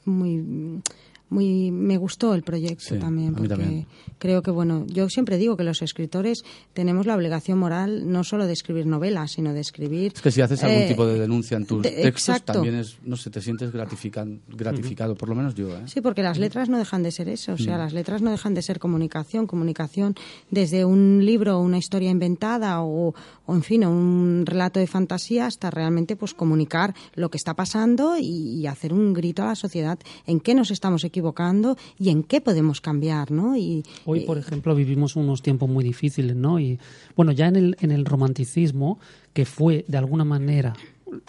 [0.06, 0.82] muy
[1.30, 3.86] muy me gustó el proyecto Sí, también porque también.
[4.18, 8.46] creo que bueno yo siempre digo que los escritores tenemos la obligación moral no solo
[8.48, 11.58] de escribir novelas sino de escribir Es que si haces algún eh, tipo de denuncia
[11.58, 12.54] en tus de- textos, exacto.
[12.54, 15.82] también es, no sé, te sientes gratifican- gratificado, por lo menos yo, ¿eh?
[15.88, 17.60] Sí, porque las letras no dejan de ser eso, o Mm.
[17.60, 20.16] sea, las letras no dejan de ser comunicación, comunicación
[20.50, 23.14] desde un libro o una historia inventada o,
[23.48, 28.16] o, en fin, un relato de fantasía hasta realmente pues comunicar lo que está pasando
[28.20, 32.22] y, y hacer un grito a la sociedad en qué nos estamos equivocando y en
[32.22, 33.58] qué podemos cambiar, ¿no?
[33.58, 36.60] Y, Hoy, por ejemplo, vivimos unos tiempos muy difíciles, ¿no?
[36.60, 36.78] Y
[37.16, 39.00] bueno, ya en el, en el romanticismo,
[39.34, 40.74] que fue de alguna manera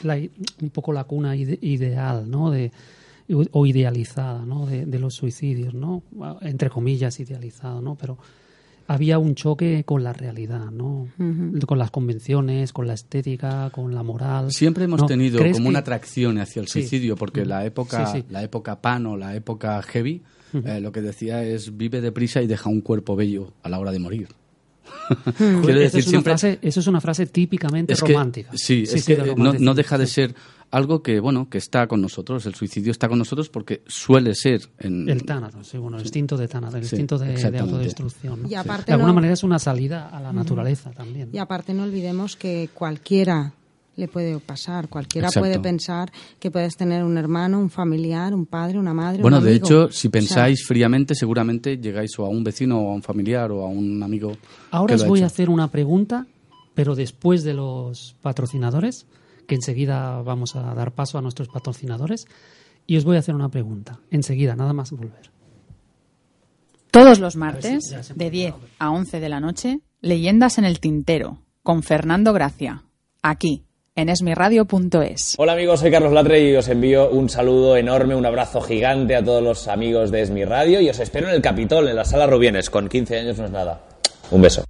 [0.02, 2.50] la- un poco la cuna ide- ideal, ¿no?
[2.50, 2.72] De,
[3.52, 4.64] o idealizada, ¿no?
[4.66, 6.02] De, de los suicidios, ¿no?
[6.40, 7.94] Entre comillas, idealizado, ¿no?
[7.94, 8.16] Pero
[8.88, 11.06] había un choque con la realidad, ¿no?
[11.66, 14.50] Con las convenciones, con la estética, con la moral.
[14.50, 15.06] Siempre hemos ¿no?
[15.06, 16.80] tenido ¿Crees como que- una atracción hacia el Sí.
[16.80, 18.24] suicidio, porque la época, Sí, sí.
[18.30, 20.22] la época pan o la época heavy,
[20.64, 23.92] eh, lo que decía es vive deprisa y deja un cuerpo bello a la hora
[23.92, 24.28] de morir.
[25.36, 28.50] Quiero Eso decir, es, una siempre frase, eso es una frase típicamente es que- romántica.
[28.54, 30.34] sí, es que no, deja de ser
[30.70, 32.44] algo que bueno que está con nosotros.
[32.46, 36.36] El suicidio está con nosotros porque suele ser en El tánato, sí, bueno, el instinto
[36.36, 38.42] de tánato, el Sí, instinto de, de autodestrucción.
[38.42, 38.48] ¿no?
[38.48, 41.30] Y aparte de alguna no- manera es una salida a la naturaleza también.
[41.32, 43.52] y aparte no olvidemos que cualquiera
[43.96, 45.48] le puede pasar, cualquiera Exacto.
[45.48, 49.44] puede pensar que puedes tener un hermano, un familiar, un padre, una madre, Bueno, un
[49.44, 49.66] de amigo.
[49.66, 53.02] hecho, O si sea, pensáis fríamente, seguramente llegáis o a un vecino o a un
[53.02, 54.36] familiar o a un amigo.
[54.70, 55.26] Ahora que os lo ha voy a hecho.
[55.34, 56.26] hacer una pregunta,
[56.74, 59.06] pero después de los patrocinadores,
[59.48, 62.26] que enseguida vamos a dar paso a nuestros patrocinadores,
[62.86, 63.98] y os voy a hacer una pregunta.
[64.10, 65.32] Enseguida, nada más volver.
[66.90, 71.82] Todos los martes, de 10 a 11 de la noche, Leyendas en el Tintero, con
[71.82, 72.84] Fernando Gracia,
[73.22, 75.34] aquí, en esmiradio.es.
[75.38, 79.24] Hola amigos, soy Carlos Latre y os envío un saludo enorme, un abrazo gigante a
[79.24, 82.26] todos los amigos de Esmi Radio y os espero en el Capitol, en la Sala
[82.26, 83.82] Rubienes, con 15 años no es nada.
[84.30, 84.64] Un beso.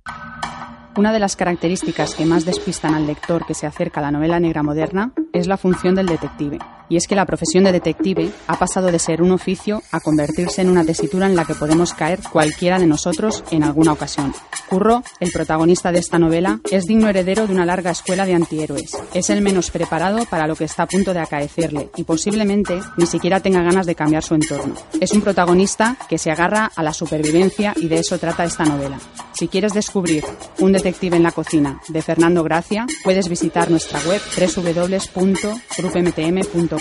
[0.98, 4.40] Una de las características que más despistan al lector que se acerca a la novela
[4.40, 6.58] negra moderna es la función del detective.
[6.88, 10.62] Y es que la profesión de detective ha pasado de ser un oficio a convertirse
[10.62, 14.32] en una tesitura en la que podemos caer cualquiera de nosotros en alguna ocasión.
[14.68, 18.98] Curro, el protagonista de esta novela, es digno heredero de una larga escuela de antihéroes.
[19.14, 23.06] Es el menos preparado para lo que está a punto de acaecerle y posiblemente ni
[23.06, 24.74] siquiera tenga ganas de cambiar su entorno.
[25.00, 28.98] Es un protagonista que se agarra a la supervivencia y de eso trata esta novela.
[29.32, 30.24] Si quieres descubrir
[30.58, 36.77] un detective en la cocina de Fernando Gracia, puedes visitar nuestra web www.grupmtm.com.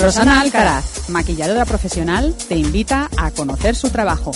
[0.00, 4.30] Rosana Alcaraz, maquilladora profesional, te invita a conocer su trabajo.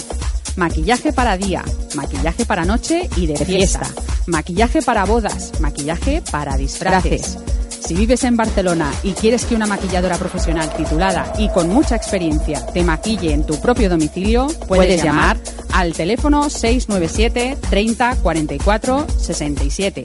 [0.56, 3.86] Maquillaje para día, maquillaje para noche y de fiesta.
[4.26, 7.38] Maquillaje para bodas, maquillaje para disfraces.
[7.80, 12.64] Si vives en Barcelona y quieres que una maquilladora profesional titulada y con mucha experiencia
[12.66, 15.38] te maquille en tu propio domicilio, puedes llamar
[15.72, 20.04] al teléfono 697 30 44 67.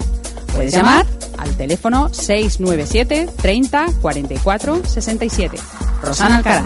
[0.53, 1.05] Puedes llamar
[1.38, 5.57] al teléfono 697 30 44 67.
[6.01, 6.65] Rosana Alcaraz.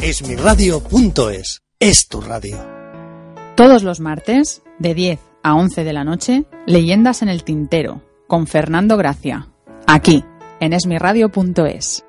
[0.00, 2.58] Esmiradio.es es tu radio.
[3.56, 8.46] Todos los martes, de 10 a 11 de la noche, Leyendas en el Tintero, con
[8.46, 9.48] Fernando Gracia.
[9.86, 10.24] Aquí,
[10.60, 12.04] en esmiradio.es.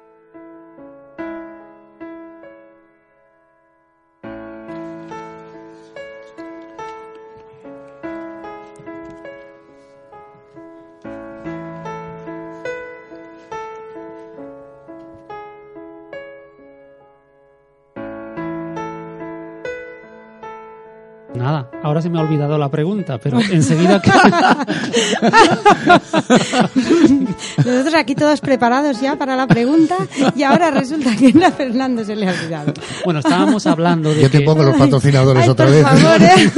[21.94, 24.02] ahora se me ha olvidado la pregunta, pero enseguida...
[24.02, 24.12] que-
[27.64, 29.96] Nosotros aquí todos preparados ya para la pregunta
[30.36, 32.74] y ahora resulta que a Fernando se le ha olvidado.
[33.06, 35.84] bueno, estábamos hablando de Yo te que, pongo los patrocinadores Ay, otra por vez.
[35.84, 36.52] favor, ¿eh?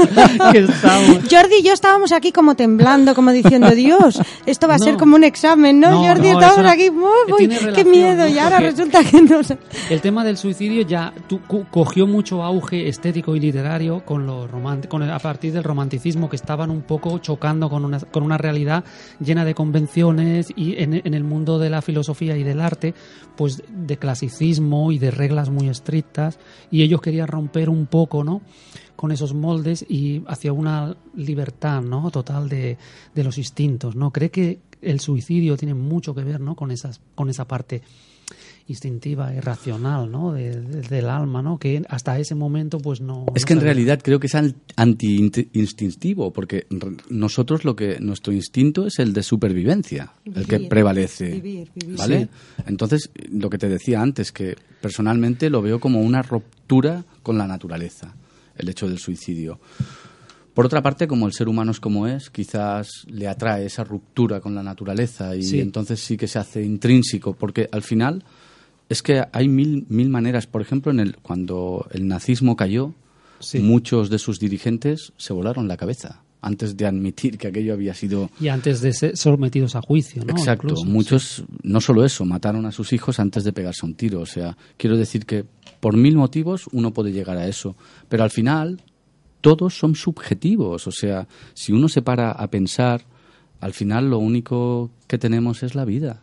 [0.53, 1.17] que estamos...
[1.29, 4.99] Jordi y yo estábamos aquí como temblando, como diciendo, Dios, esto va a ser No.
[4.99, 6.31] como un examen, ¿no, No, Jordi?
[6.31, 8.27] no, estábamos es una- aquí, uy, uy, tiene qué miedo, ¿no?
[8.27, 9.41] y ahora Porque- resulta que no...
[9.89, 14.91] El tema del suicidio ya tu- cogió mucho auge estético y literario con lo romántico,
[14.91, 18.37] con el- a partir del romanticismo que estaban un poco chocando con una, con una
[18.37, 18.83] realidad
[19.19, 22.93] llena de convenciones y en, en el mundo de la filosofía y del arte,
[23.35, 26.37] pues de clasicismo y de reglas muy estrictas
[26.69, 28.43] y ellos querían romper un poco, ¿no?
[28.95, 32.77] con esos moldes y hacia una libertad no total de,
[33.13, 37.01] de los instintos no cree que el suicidio tiene mucho que ver no con esas
[37.13, 37.81] con esa parte
[38.67, 40.33] instintiva y racional ¿no?
[40.33, 41.59] De- de- del alma ¿no?
[41.59, 44.55] que hasta ese momento pues no Es no que en realidad creo que es an-
[44.75, 46.65] anti-instintivo, porque
[47.09, 51.29] nosotros lo que nuestro instinto es el de supervivencia, el que prevalece.
[51.31, 51.97] vivir, vivir.
[51.97, 52.29] ¿Vale?
[52.65, 57.47] Entonces, lo que te decía antes, que personalmente lo veo como una ruptura con la
[57.47, 58.15] naturaleza,
[58.57, 59.59] el hecho del suicidio.
[60.53, 64.39] Por otra parte, como el ser humano es como es, quizás le atrae esa ruptura
[64.39, 65.59] con la naturaleza y Sí.
[65.59, 68.23] entonces sí que se hace intrínseco, porque al final
[68.89, 70.47] es que hay mil, mil maneras.
[70.47, 72.93] Por ejemplo, en el, cuando el nazismo cayó,
[73.39, 73.59] Sí.
[73.59, 78.29] muchos de sus dirigentes se volaron la cabeza antes de admitir que aquello había sido
[78.39, 80.31] y antes de ser sometidos a juicio ¿no?
[80.31, 84.21] Exacto, Incluso, muchos, no solo eso, mataron a sus hijos antes de pegarse un tiro.
[84.21, 85.43] O sea, quiero decir que
[85.81, 87.75] por mil motivos uno puede llegar a eso,
[88.07, 88.81] pero al final
[89.41, 90.87] todos son subjetivos.
[90.87, 93.03] O sea, si uno se para a pensar,
[93.59, 96.21] al final lo único que tenemos es la vida.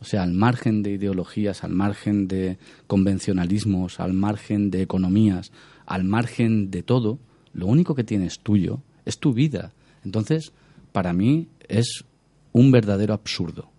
[0.00, 5.50] O sea, al margen de ideologías, al margen de convencionalismos, al margen de economías,
[5.86, 7.18] al margen de todo,
[7.52, 9.72] lo único que tienes tuyo es tu vida.
[10.04, 10.52] Entonces,
[10.92, 12.04] para mí es
[12.52, 13.70] un verdadero absurdo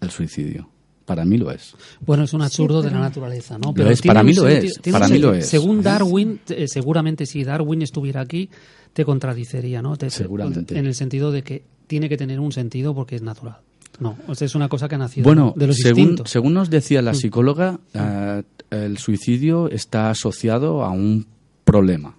[0.00, 0.68] el suicidio.
[1.04, 1.74] Para mí lo es.
[2.04, 3.72] Bueno, es un absurdo de pero- la naturaleza, ¿no?
[3.76, 5.48] Lo es, para mí lo es, tiene para un mí lo senti- es.
[5.48, 8.50] Según Darwin, eh, seguramente si Darwin estuviera aquí,
[8.92, 9.96] te contradicería, ¿no?
[9.96, 10.76] Te- te- Seguramente.
[10.76, 13.58] En el sentido de que tiene que tener un sentido porque es natural.
[14.00, 16.30] No, o sea, es una cosa que ha nacido Bueno, de los según, instintos.
[16.30, 17.04] según nos decía Mm.
[17.04, 21.26] la psicóloga, eh, el suicidio está asociado a un
[21.64, 22.14] problema.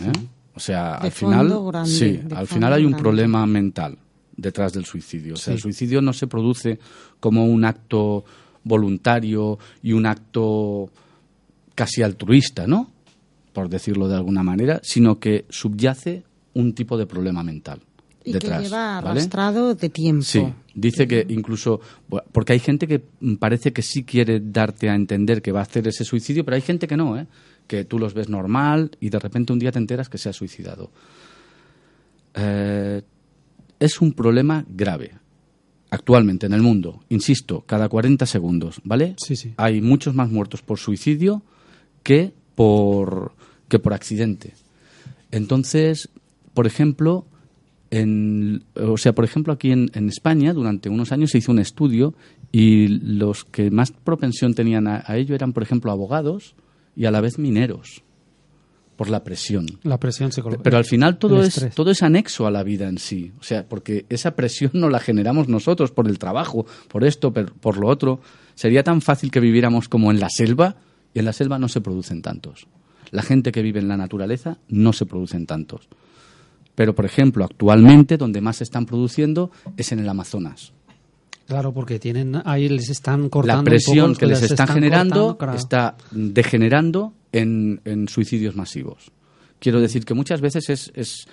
[0.00, 0.12] ¿eh?
[0.54, 3.02] O sea, De al final, grande, sí, al final hay un grande.
[3.02, 3.96] problema mental
[4.36, 5.34] detrás del suicidio.
[5.34, 5.56] O sea, Sí.
[5.56, 6.78] el suicidio no se produce
[7.20, 8.24] como un acto
[8.64, 10.90] voluntario y un acto
[11.74, 12.90] casi altruista, ¿no?
[13.52, 16.24] Por decirlo de alguna manera, sino que subyace
[16.54, 17.80] un tipo de problema mental
[18.24, 18.58] Y detrás.
[18.58, 19.08] que lleva ¿vale?
[19.10, 20.22] arrastrado de tiempo.
[20.22, 20.44] Sí,
[20.74, 21.80] dice que incluso,
[22.32, 25.64] porque hay gente que mm, parece que sí quiere darte a entender que va a
[25.64, 27.26] hacer ese suicidio, pero hay gente que no, ¿eh?
[27.66, 30.32] que tú los ves normal y de repente un día te enteras que se ha
[30.32, 30.90] suicidado.
[32.34, 33.02] Eh,
[33.78, 35.12] es un problema grave
[35.90, 37.02] actualmente en el mundo.
[37.10, 39.14] Insisto, cada 40 segundos, ¿vale?
[39.18, 39.54] Sí, sí.
[39.56, 41.42] Hay muchos más muertos por suicidio
[42.02, 43.32] que por,
[43.68, 44.54] que por accidente.
[45.30, 46.08] Entonces,
[46.54, 47.26] por ejemplo,
[47.92, 51.58] en, o sea, por ejemplo, aquí en, en España durante unos años se hizo un
[51.58, 52.14] estudio
[52.50, 56.54] y los que más propensión tenían a, a ello eran, por ejemplo, abogados
[56.96, 58.02] y a la vez mineros
[58.96, 59.66] por la presión.
[59.82, 60.62] La presión psicológica.
[60.62, 63.32] Pero al final todo es, todo es anexo a la vida en sí.
[63.40, 67.76] O sea, porque esa presión no la generamos nosotros por el trabajo, por esto, por
[67.76, 68.20] lo otro.
[68.54, 70.76] Sería tan fácil que viviéramos como en la selva
[71.12, 72.66] y en la selva no se producen tantos.
[73.10, 75.88] La gente que vive en la naturaleza no se producen tantos.
[76.74, 80.72] Pero, por ejemplo, actualmente donde más se están produciendo es en el Amazonas.
[81.46, 85.36] Claro, porque tienen ahí les están cortando la presión un poco, que les están, generando
[85.36, 89.10] cortando, está degenerando en, en suicidios masivos.
[89.58, 91.26] Quiero decir que muchas veces es, es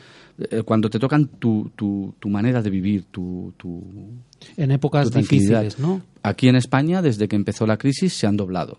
[0.51, 3.83] eh, cuando te tocan tu, tu, tu manera de vivir, tu, tu,
[4.57, 6.01] en épocas difíciles, ¿no?
[6.21, 8.77] Aquí en España, desde que empezó la crisis, se han doblado.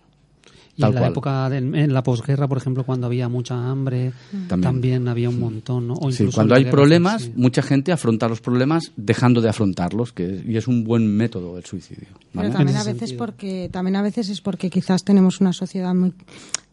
[0.81, 1.13] Y Tal en la cual.
[1.13, 4.13] época, de- en la posguerra, por ejemplo, cuando había mucha hambre,
[4.49, 5.09] también, También.
[5.09, 5.95] había un montón, ¿no?
[5.95, 7.33] O Sí, incluso cuando hay guerra, problemas, sí.
[7.37, 11.65] mucha gente afronta los problemas dejando de afrontarlos, que, y es un buen método el
[11.65, 12.09] suicidio.
[12.33, 12.49] ¿vale?
[12.49, 16.13] Pero también a veces porque también a veces es porque quizás tenemos una sociedad muy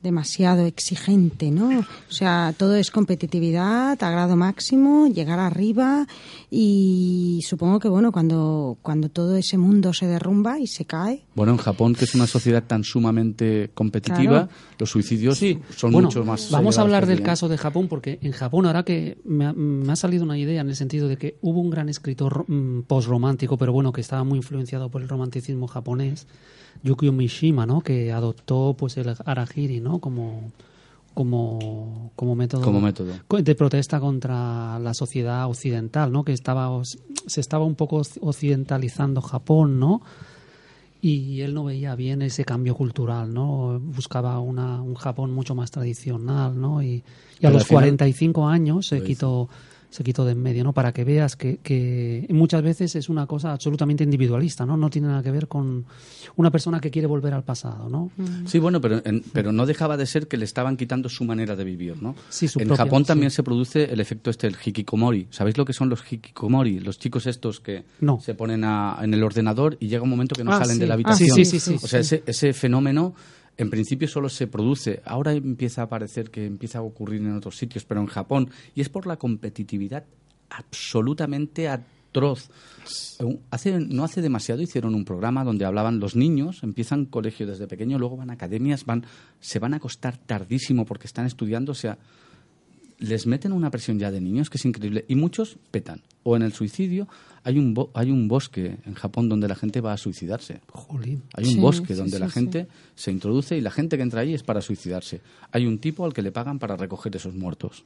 [0.04, 1.80] demasiado exigente, ¿no?
[1.80, 6.06] O sea, todo es competitividad a grado máximo, llegar arriba
[6.52, 11.52] y supongo que bueno, cuando cuando todo ese mundo se derrumba y se cae, Bueno,
[11.54, 14.18] en Japón, que es una sociedad tan sumamente competitiva,
[14.48, 14.50] Claro.
[14.80, 16.50] los suicidios Sí, son bueno, mucho más.
[16.52, 19.92] Vamos a hablar del caso de Japón, porque en Japón, ahora que me ha, me
[19.92, 23.58] ha salido una idea en el sentido de que hubo un gran escritor mm, postromántico,
[23.58, 26.28] pero bueno, que estaba muy influenciado por el romanticismo japonés,
[26.84, 27.82] Yukio Mishima, ¿no?
[27.82, 30.00] Que adoptó pues el harakiri, ¿no?
[30.00, 30.52] Como
[31.14, 33.14] como, como método Como método.
[33.42, 36.24] de protesta contra la sociedad occidental, ¿no?
[36.24, 36.70] Que estaba
[37.26, 40.02] se estaba un poco oc- occidentalizando Japón, ¿no?
[41.00, 43.80] y él no veía bien ese cambio cultural, ¿no?
[43.80, 46.82] Buscaba una, un Japón mucho más tradicional, ¿no?
[46.82, 47.04] Y, y a
[47.42, 49.48] Pero los al final- 45 años se hizo.
[49.98, 50.74] Se quitó de en medio, ¿no?
[50.74, 54.78] Para que veas que, que muchas veces es una cosa absolutamente individualista, ¿no?
[54.78, 55.86] No tiene nada que ver con
[56.36, 58.12] una persona que quiere volver al pasado, ¿no?
[58.46, 61.56] Sí, bueno, pero, en- pero no dejaba de ser que le estaban quitando su manera
[61.56, 62.14] de vivir, ¿no?
[62.30, 63.38] Sí, su en propia, Japón también sí.
[63.38, 65.28] se produce el efecto este, el hikikomori.
[65.32, 66.80] ¿Sabéis lo que son los hikikomori?
[66.80, 68.20] Los chicos estos que No.
[68.20, 70.80] se ponen a- en el ordenador y llega un momento que no Ah, salen sí.
[70.82, 71.36] de la Ah, habitación.
[71.36, 73.16] sí, sí, sí, sí, o sea, ese, ese fenómeno
[73.58, 75.02] en principio solo se produce.
[75.06, 78.50] Ahora empieza a parecer que empieza a ocurrir en otros sitios, pero en Japón.
[78.76, 80.06] Y es por la competitividad
[80.50, 82.50] absolutamente atroz.
[83.50, 88.00] Hace, no hace demasiado hicieron un programa donde hablaban los niños, empiezan colegio desde pequeño,
[88.00, 89.06] luego van a academias, van,
[89.40, 91.98] se van a acostar tardísimo porque están estudiando, o sea,
[93.00, 96.02] les meten una presión ya de niños que es increíble y muchos petan.
[96.24, 97.08] O en el suicidio
[97.44, 100.62] hay un, bo- hay un bosque en Japón donde la gente va a suicidarse.
[100.72, 101.24] Jolín.
[101.34, 102.34] Hay un Sí, bosque sí, donde sí, la sí.
[102.34, 105.22] gente se introduce y la gente que entra ahí es para suicidarse.
[105.52, 107.86] Hay un tipo al que le pagan para recoger esos muertos.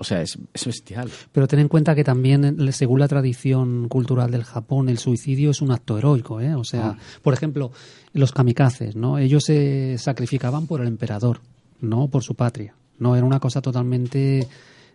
[0.00, 1.10] O sea, es, es bestial.
[1.32, 5.60] Pero ten en cuenta que también, según la tradición cultural del Japón, el suicidio es
[5.60, 6.54] un acto heroico, ¿eh?
[6.54, 6.98] O sea, Ah.
[7.22, 7.72] por ejemplo,
[8.12, 9.18] los kamikazes, ¿no?
[9.18, 11.40] Ellos se sacrificaban por el emperador,
[11.80, 12.74] no por su patria.
[12.98, 14.46] No era una cosa totalmente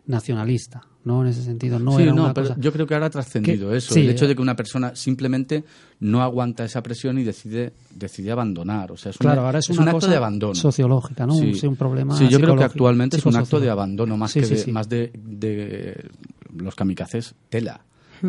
[0.05, 1.21] nacionalista, ¿no?
[1.23, 2.59] En ese sentido, no sí, era no, una pero cosa...
[2.59, 3.93] yo creo que ahora ha trascendido eso.
[3.93, 5.63] sí, el hecho de que una persona simplemente
[6.01, 8.91] no aguanta esa presión y decide, decide abandonar.
[8.91, 10.55] O sea, es, Claro, una- ahora es, un una acto cosa de abandono.
[10.55, 11.35] sociológica, ¿no?
[11.35, 11.65] Sí.
[11.65, 14.71] un problema Sí, yo creo que actualmente es un acto de abandono más que de,
[14.73, 16.09] más de, de
[16.57, 17.79] los kamikazes tela.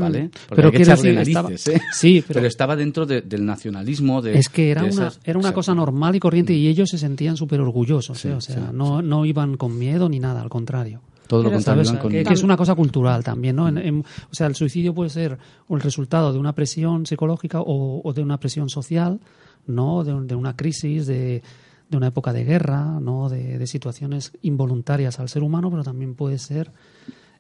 [0.00, 0.30] ¿Vale?
[0.30, 0.54] Porque.
[0.56, 1.82] Pero hay que quiero echarle decir, narices, estaba- ¿eh?
[1.92, 4.20] Sí, pero- estaba dentro de- del nacionalismo.
[4.22, 5.54] De, es que era de una, esas- era una Exacto.
[5.60, 8.32] cosa normal y corriente y ellos se sentían súper orgullosos, Sí, ¿eh?
[8.32, 11.00] O sea, sí, no, no iban con miedo ni nada, al contrario.
[11.26, 11.98] Todo lo Pero contrario.
[12.00, 13.66] Con- Que, que es una cosa cultural también, ¿no?
[13.68, 15.38] En- en- o sea, el suicidio puede ser
[15.70, 19.20] el resultado de una presión psicológica o, o de una presión social,
[19.66, 20.04] ¿no?
[20.04, 21.42] De, un- de una crisis, de,
[21.88, 23.30] de una época de guerra, ¿no?
[23.30, 26.70] De, de situaciones involuntarias al ser humano, pero también puede ser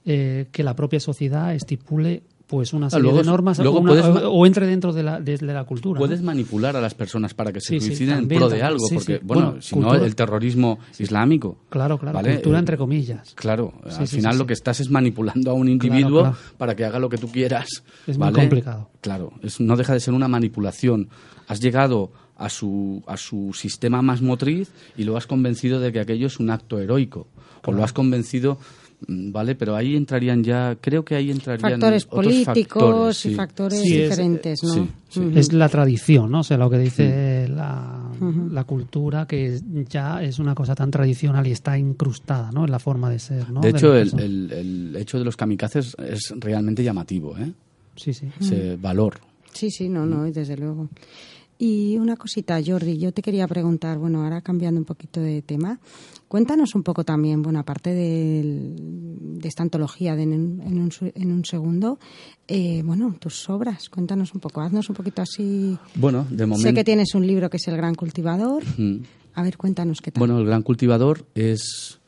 [0.06, 2.22] eh, que la propia sociedad estipule
[2.54, 5.20] pues una Ah, serie luego- de normas luego una- puedes o, entre dentro de la,
[5.20, 5.98] de, de la cultura.
[5.98, 6.06] ¿no?
[6.06, 8.62] Puedes manipular a las personas para que se Sí, sí, suiciden también, en pro de
[8.62, 11.58] algo, Sí, porque, bueno, Bueno, si no, el terrorismo islámico.
[11.68, 12.34] Claro, claro, ¿vale?
[12.34, 13.32] cultura Eh, entre comillas.
[13.34, 16.36] Claro, al final lo que estás es manipulando a un individuo claro.
[16.56, 17.66] para que haga lo que tú quieras.
[18.06, 18.88] Es muy complicado.
[19.00, 21.08] Claro, es, no deja de ser una manipulación.
[21.48, 26.00] Has llegado a su, a su sistema más motriz y lo has convencido de que
[26.00, 27.26] aquello es un acto heroico.
[27.66, 28.58] O lo has convencido,
[29.06, 29.54] ¿vale?
[29.54, 32.44] Pero ahí entrarían ya, creo que ahí entrarían factores otros políticos
[32.82, 34.74] factores, y factores Sí, es- diferentes, ¿no?
[34.74, 35.20] sí, sí.
[35.20, 35.38] Ujú.
[35.38, 36.40] Es la tradición, ¿no?
[36.40, 38.10] O sea, lo que dice la,
[38.50, 42.64] la cultura, que ya es una cosa tan tradicional y está incrustada, ¿no?
[42.64, 43.60] En la forma de ser, ¿no?
[43.60, 47.52] De hecho, el, el- el hecho de los kamikazes es realmente llamativo, ¿eh?
[47.96, 48.28] Sí, sí.
[48.40, 49.18] Ese valor.
[49.52, 50.88] Sí, sí, no, no, desde luego.
[51.58, 55.78] Y una cosita, Jordi, yo te quería preguntar, bueno, ahora cambiando un poquito de tema,
[56.26, 60.90] cuéntanos un poco también, bueno, aparte del- de esta antología de en, un- en un,
[61.14, 61.98] en un segundo,
[62.48, 65.78] eh, bueno, tus obras, cuéntanos un poco, haznos un poquito así.
[65.94, 66.68] Bueno, de momento...
[66.68, 68.62] Sé que tienes un libro que es El Gran Cultivador.
[68.76, 68.96] Mm.
[69.34, 70.18] A ver, cuéntanos qué tal.
[70.20, 72.00] Bueno, el gran cultivador es,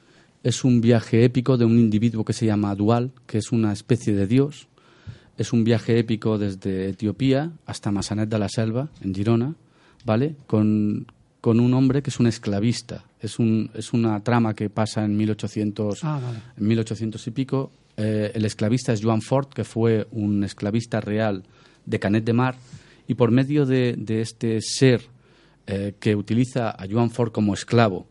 [0.43, 4.13] es un viaje épico de un individuo que se llama Dual, que es una especie
[4.15, 4.69] de dios.
[5.39, 9.55] Es un viaje épico desde Etiopía hasta Massanet de la Selva, en Girona,
[10.05, 10.35] ¿vale?
[10.47, 11.07] Con,
[11.41, 13.05] con un hombre que es un esclavista.
[13.21, 16.39] Es, un, es una trama que pasa en 1800, Ah, vale.
[16.57, 17.71] en 1800 y pico.
[17.97, 21.43] Eh, el esclavista es Joan Fort, que fue un esclavista real
[21.85, 22.57] de Canet de Mar
[23.09, 25.03] y por medio de, de este ser
[25.67, 28.07] eh, que utiliza a Joan Ford como esclavo,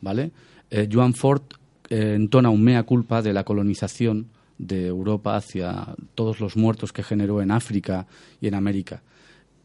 [0.00, 0.30] ¿vale?
[0.70, 1.42] Eh, Joan Ford
[1.88, 4.26] entona un mea culpa de la colonización
[4.60, 8.06] de Europa hacia todos los muertos que generó en África
[8.40, 9.02] y en América.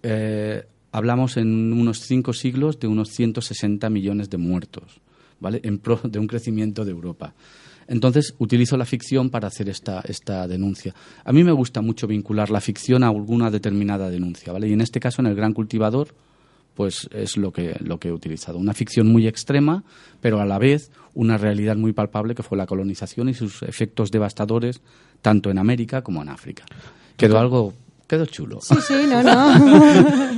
[0.02, 5.02] Eh, hablamos en unos cinco siglos de unos 160 millones de muertos,
[5.40, 5.60] ¿vale?
[5.64, 7.34] En pro de un crecimiento de Europa.
[7.88, 10.96] Entonces utilizo la ficción para hacer esta, esta denuncia.
[11.24, 14.70] A mí me gusta mucho vincular la ficción a alguna determinada denuncia, ¿vale?
[14.70, 16.16] Y en este caso, en El Gran Cultivador,
[16.76, 18.58] pues es lo que, lo que he utilizado.
[18.60, 19.84] Una ficción muy extrema,
[20.22, 24.12] pero a la vez una realidad muy palpable que fue la colonización y sus efectos
[24.12, 24.82] devastadores
[25.22, 26.66] tanto en América como en África.
[27.18, 27.74] Quedó algo,
[28.08, 28.60] quedó chulo.
[28.62, 30.36] Sí, sí, no, no.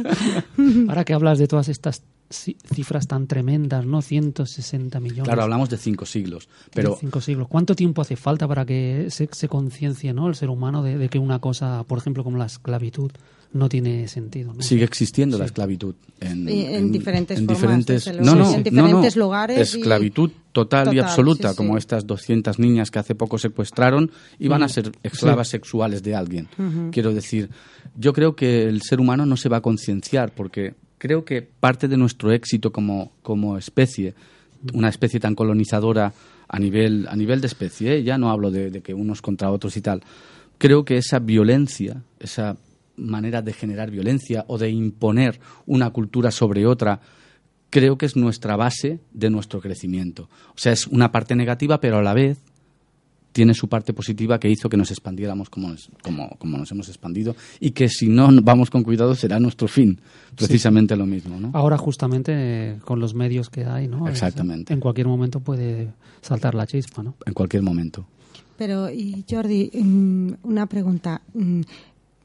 [0.89, 4.01] Ahora que hablas de todas estas ci- cifras tan tremendas, ¿no?
[4.01, 5.25] 160 millones.
[5.25, 7.47] Claro, hablamos de cinco siglos, pero de cinco siglos.
[7.47, 10.27] ¿Cuánto tiempo hace falta para que se, se conciencie ¿no?
[10.27, 13.11] el ser humano de, de que una cosa, por ejemplo, como la esclavitud,
[13.53, 14.53] no tiene sentido?
[14.53, 14.61] ¿no?
[14.61, 18.25] sigue existiendo la esclavitud en, diferentes formas, diferentes- desde luego.
[18.25, 18.67] no, Sí, no, sí.
[18.69, 18.87] En no, no.
[18.87, 21.57] diferentes lugares y- esclavitud total, y absoluta sí, sí.
[21.57, 26.47] como estas 200 niñas que hace poco secuestraron iban a ser esclavas sexuales de alguien
[26.91, 27.49] quiero decir
[27.95, 31.87] yo creo que el ser humano no se va a concienciar porque creo que parte
[31.87, 34.13] de nuestro éxito como, como especie
[34.73, 36.11] una especie tan colonizadora
[36.49, 38.03] a nivel a nivel de especie ¿eh?
[38.03, 40.01] ya no hablo de, de que unos contra otros y tal
[40.57, 42.57] creo que esa violencia esa
[42.97, 46.99] manera de generar violencia o de imponer una cultura sobre otra
[47.69, 50.29] creo que es nuestra base de nuestro crecimiento.
[50.49, 52.37] O sea, es una parte negativa, pero a la vez
[53.33, 56.87] tiene su parte positiva que hizo que nos expandiéramos como nos, como, como nos hemos
[56.87, 59.99] expandido y que si no vamos con cuidado será nuestro fin.
[60.35, 61.51] Precisamente lo mismo, ¿no?
[61.53, 64.07] Ahora justamente eh, con los medios que hay, ¿no?
[64.07, 64.73] Es- Exactamente.
[64.73, 65.89] en cualquier momento puede
[66.21, 67.15] saltar la chispa, ¿no?
[67.27, 68.07] En cualquier momento.
[68.57, 71.21] Pero, y Jordi, mm, una pregunta.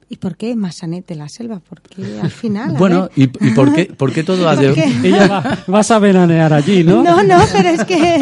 [0.08, 1.60] ¿Y por qué Massanet de la Selva?
[1.66, 2.74] Porque al final.
[2.78, 4.66] Bueno, ver- ¿y, y por, qué, por qué todo ha de...
[4.68, 4.84] ¿Por qué?
[5.08, 7.02] Ella va, vas a veranear allí, ¿no?
[7.02, 8.20] No, no, pero es que,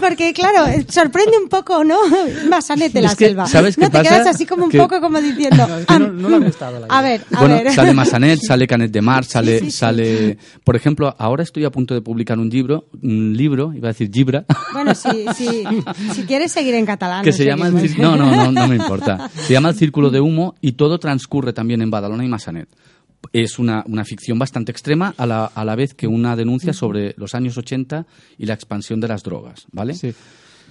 [0.00, 1.96] porque claro, sorprende un poco, ¿no?
[2.48, 3.46] Massanet de la Es que, selva.
[3.46, 4.10] ¿sabes no qué te pasa?
[4.10, 5.62] quedas así como un Que- poco como diciendo.
[5.78, 7.72] es que "Ah, no- no le ha mm, gustado la A ver, a bueno, ver.
[7.72, 9.70] sale Massanet, sale Canet de Mar, sale, sí, sí.
[9.72, 13.92] sale, por ejemplo, ahora estoy a punto de publicar un libro, un libro, iba a
[13.92, 15.64] decir Gibra, Bueno, si, si,
[16.14, 17.22] si quieres seguir en catalán.
[17.22, 19.28] que no se llama el no, no, no, no me importa.
[19.34, 22.68] Se llama el Círculo de Humo y todo transcurre también en Badalona y Massanet.
[23.32, 27.14] Es una, una ficción bastante extrema a la, a la vez que una denuncia sobre
[27.16, 28.06] los años 80
[28.38, 29.94] y la expansión de las drogas, ¿vale?
[29.94, 30.14] Sí.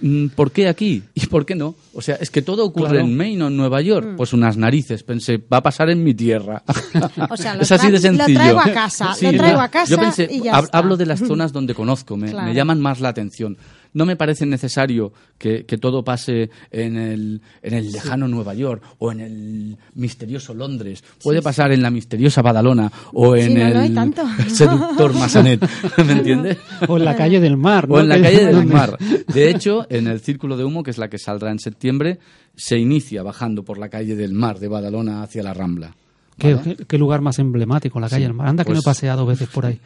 [0.00, 1.02] Mm, ¿Por qué aquí?
[1.14, 1.74] ¿Y por qué no?
[1.94, 3.04] O sea, es que todo ocurre Claro.
[3.06, 4.14] en Maine o en Nueva York.
[4.16, 5.02] Pues unas narices.
[5.02, 6.62] Pensé, va a pasar en mi tierra.
[7.30, 8.28] O sea, lo es así de sencillo.
[8.28, 10.78] lo traigo a casa, lo traigo a casa Yo pensé, y ya está.
[10.78, 12.46] hablo de las zonas donde conozco, me, Claro.
[12.46, 13.56] me llaman más la atención.
[13.96, 18.82] No me parece necesario que, que todo pase en el, en el lejano Nueva York
[18.98, 21.02] o en el misterioso Londres.
[21.22, 25.66] Puede pasar en la misteriosa Badalona o en no, no el seductor Massanet.
[26.06, 26.58] ¿Me entiendes?
[26.88, 27.94] O en la calle del mar, ¿no?
[27.94, 28.98] O en la calle del mar.
[29.32, 32.18] De hecho, en el Círculo de Humo, que es la que saldrá en septiembre,
[32.54, 35.96] se inicia bajando por la calle del mar de Badalona hacia la Rambla.
[36.38, 36.76] ¿Qué, ¿vale?
[36.76, 38.48] qué- qué lugar más emblemático, la calle del mar.
[38.48, 39.80] Anda que Pues- me he paseado veces por ahí.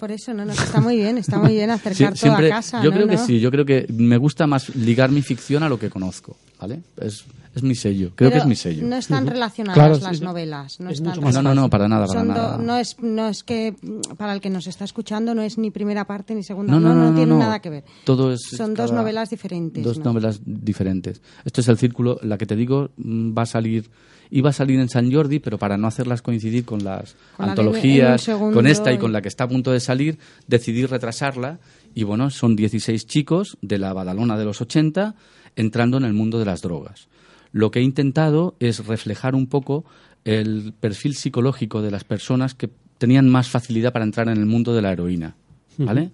[0.00, 2.46] Por eso, no, no, que está muy bien, está muy bien Sí, acercar todo siempre-
[2.46, 2.82] a casa.
[2.82, 2.96] yo ¿no?
[2.96, 3.26] creo que ¿no?
[3.26, 6.80] sí, yo creo que me gusta más ligar mi ficción a lo que conozco, ¿vale?
[6.96, 7.24] Es,
[7.54, 8.86] es mi sello, creo que Pero es mi sello.
[8.86, 10.24] No están relacionadas Claro, sí, las sí.
[10.24, 10.80] novelas.
[10.80, 12.56] No, Es están mucho más no, no, no, para nada, para Son nada.
[12.56, 15.58] do- no, es, no es que mm, para el que nos está escuchando no es
[15.58, 16.72] ni primera parte ni segunda.
[16.72, 17.38] No, no, no, no, tiene no.
[17.38, 17.84] nada que ver.
[18.04, 19.84] Todo es Son dos novelas diferentes.
[19.84, 20.04] Dos ¿no?
[20.04, 21.20] novelas diferentes.
[21.44, 23.90] Esto es el círculo, la que te digo mm, va a salir,
[24.30, 27.52] iba a salir en San Jordi, pero para no hacerlas coincidir con las Con la
[27.52, 31.58] antologías, segundo con esta y con la que está a punto de salir, decidí retrasarla
[31.94, 35.14] y bueno, son 16 chicos de la Badalona de los 80
[35.56, 37.08] entrando en el mundo de las drogas.
[37.52, 39.84] Lo que he intentado es reflejar un poco
[40.24, 44.74] el perfil psicológico de las personas que tenían más facilidad para entrar en el mundo
[44.74, 45.34] de la heroína,
[45.78, 46.10] ¿vale?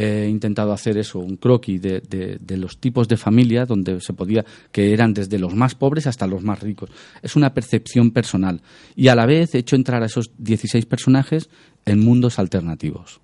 [0.00, 4.92] He intentado hacer eso, un croquis de, los tipos de familia donde se podía, que
[4.92, 6.88] eran desde los más pobres hasta los más ricos.
[7.20, 8.60] Es una percepción personal.
[8.94, 11.50] Y a la vez he hecho entrar a esos 16 personajes
[11.84, 13.20] en mundos alternativos,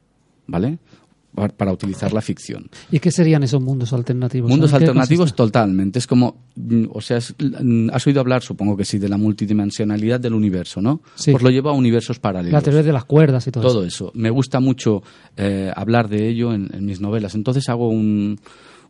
[0.48, 0.78] ¿vale?
[1.34, 2.68] Pa- Para utilizar la ficción.
[2.92, 4.48] ¿Y qué serían esos mundos alternativos?
[4.50, 5.98] Mundos ¿En qué alternativos totalmente.
[5.98, 9.16] Es como, mm, o sea, es- mm, has oído hablar, supongo que sí, de la
[9.18, 11.00] multidimensionalidad del universo, ¿no?
[11.16, 11.32] Sí.
[11.32, 12.52] Pues lo llevo a universos paralelos.
[12.52, 14.12] La teoría de las cuerdas y todo, Todo eso.
[14.14, 15.02] Me gusta mucho
[15.36, 17.34] eh, hablar de ello en, en mis novelas.
[17.34, 18.38] Entonces hago un,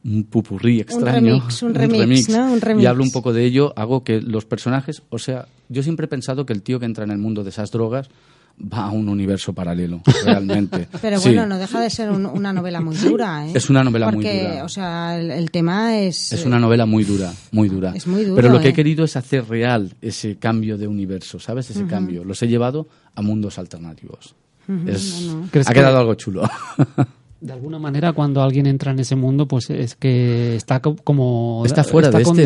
[0.04, 1.34] un pupurrí extraño.
[1.38, 2.52] remix, un remix, ¿no?
[2.52, 2.82] Un remix.
[2.82, 3.72] Y hablo un poco de ello.
[3.76, 7.04] Hago que los personajes, o sea, yo siempre he pensado que el tío que entra
[7.04, 8.10] en el mundo de esas drogas
[8.56, 10.86] va a un universo paralelo, realmente.
[11.02, 11.30] Pero Sí.
[11.30, 13.52] bueno, no deja de ser un- una novela muy dura, ¿eh?
[13.54, 14.64] Es una novela muy Porque, dura.
[14.64, 16.32] o sea, el, el tema es...
[16.32, 17.92] Es una novela muy dura, muy dura.
[17.94, 18.70] Es muy duro, Pero lo que ¿eh?
[18.70, 21.68] he querido es hacer real ese cambio de universo, ¿sabes?
[21.70, 22.22] Ese cambio.
[22.24, 24.34] Los he llevado a mundos alternativos.
[24.86, 26.48] Es- ¿Crees ha que- quedado algo chulo.
[27.44, 31.62] De alguna manera, cuando alguien entra en ese mundo, pues es que está co- como...
[31.66, 32.42] Está fuera de este.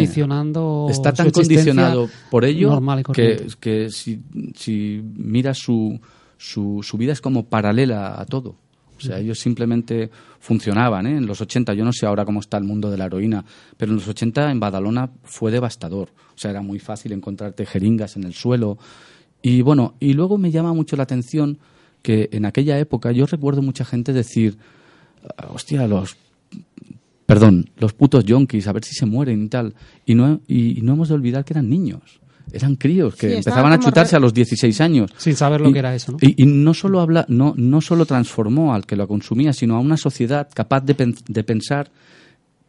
[0.90, 4.20] Está tan condicionado por ello normal y que, que si,
[4.56, 6.00] si miras su,
[6.36, 8.56] su, su vida es como paralela a todo.
[8.96, 11.16] O sea, ellos simplemente funcionaban ¿eh?
[11.18, 11.72] en los 80.
[11.74, 13.44] Yo no sé ahora cómo está el mundo de la heroína,
[13.76, 16.08] pero en los 80 en Badalona fue devastador.
[16.34, 18.76] O sea, era muy fácil encontrarte jeringas en el suelo.
[19.42, 21.58] Y bueno, y luego me llama mucho la atención
[22.02, 24.74] que en aquella época yo recuerdo mucha gente decir, "Ah,
[25.52, 26.16] hostia, los
[27.26, 29.74] perdón, los putos yonkis, a ver si se mueren y tal.
[30.06, 32.20] Y no, y, y no hemos de olvidar que eran niños.
[32.50, 35.10] Eran críos que Sí, empezaban a chutarse re- a los 16 años.
[35.18, 36.18] Sin saber lo Y- que era eso, ¿no?
[36.22, 39.80] Y, y no solo habla, no, no solo transformó al que lo consumía, sino a
[39.80, 41.90] una sociedad capaz de, pen- de pensar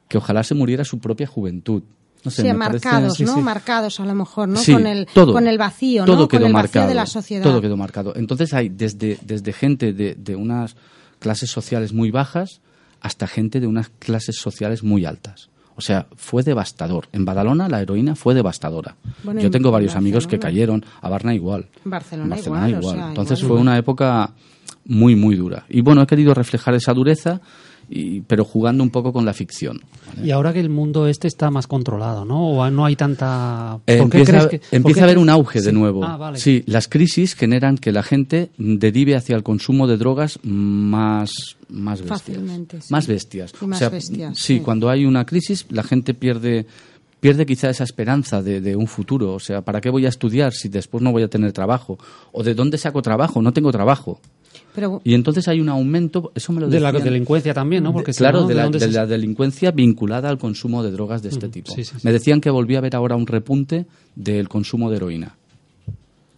[0.09, 1.83] que ojalá se muriera su propia juventud.
[2.25, 3.35] No sé, Sí, parece- marcados, sí, ¿no?
[3.35, 3.41] sí.
[3.41, 4.59] Marcados a lo mejor, ¿no?
[4.59, 6.27] Sí, con, el, todo, con el vacío, todo ¿no?
[6.27, 7.43] quedó con el vacío marcado, de la sociedad.
[7.43, 8.13] Todo quedó marcado.
[8.17, 10.75] Entonces hay desde, desde gente de, de unas
[11.20, 12.61] clases sociales muy bajas
[13.01, 15.49] hasta gente de unas clases sociales muy altas.
[15.76, 17.07] O sea, fue devastador.
[17.13, 18.97] En Badalona la heroína fue devastadora.
[19.24, 21.67] Bueno, Yo en tengo varios amigos que cayeron, a Barna igual.
[21.86, 23.49] Barcelona En Barcelona igual, o sea, Entonces igual.
[23.49, 24.34] fue una época
[24.84, 25.65] muy, muy dura.
[25.70, 27.39] Y bueno, he querido reflejar esa dureza,
[27.89, 29.81] y, pero jugando un poco con la ficción.
[30.23, 32.49] Y ahora que el mundo este está más controlado, ¿no?
[32.49, 33.79] O no hay tanta...
[33.87, 36.03] Eh, ¿Por qué empieza crees que- por empieza qué a haber un auge de nuevo.
[36.03, 36.37] Ah, vale.
[36.39, 41.31] Sí, las crisis generan que la gente derive hacia el consumo de drogas más,
[41.69, 42.19] más bestias.
[42.21, 42.87] Fácilmente, sí.
[42.91, 43.53] Más bestias.
[43.61, 44.59] Y más bestias, sí, sí.
[44.61, 46.65] cuando hay una crisis, la gente pierde
[47.19, 49.33] pierde quizá esa esperanza de, de un futuro.
[49.33, 51.99] O sea, ¿para qué voy a estudiar si después no voy a tener trabajo?
[52.31, 53.41] ¿O de dónde saco trabajo?
[53.41, 54.21] No tengo trabajo.
[54.80, 57.91] Pero Y entonces hay un aumento, eso me lo De la decían- delincuencia también, ¿no?
[57.93, 61.21] Porque si claro, no, de, la, de se- la delincuencia vinculada al consumo de drogas
[61.21, 61.71] de este tipo.
[61.73, 62.01] sí, sí, sí.
[62.03, 65.36] Me decían que volvía a haber ahora un repunte del consumo de heroína.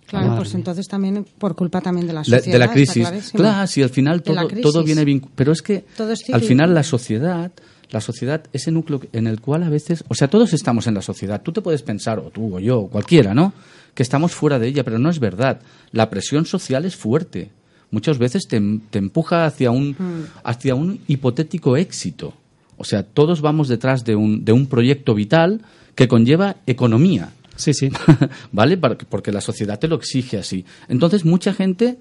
[0.08, 0.58] claro, Madre pues mía.
[0.60, 2.54] entonces también por culpa también de la La- sociedad.
[2.54, 3.32] de la crisis.
[3.34, 5.34] Claro, si al final De todo, todo viene vinculado.
[5.36, 7.52] Pero es que Todo es al final la sociedad,
[7.92, 11.02] la sociedad, ese núcleo en el cual a veces, o sea, todos estamos en la
[11.02, 11.42] sociedad.
[11.42, 13.54] Tú te puedes pensar, o tú o yo, o cualquiera, ¿no?
[13.94, 15.60] Que estamos fuera de ella, pero no es verdad.
[15.92, 17.50] La presión social es fuerte.
[17.92, 20.26] Muchas veces te, te empuja hacia un, Hmm.
[20.44, 22.34] hacia un hipotético éxito.
[22.78, 25.62] O sea, todos vamos detrás de un, de un proyecto vital
[25.94, 27.34] que conlleva economía.
[27.58, 27.89] Sí, sí.
[28.52, 28.78] ¿Vale?
[28.78, 30.66] Porque- Porque la sociedad te lo exige así.
[30.88, 31.98] Entonces, mucha gente,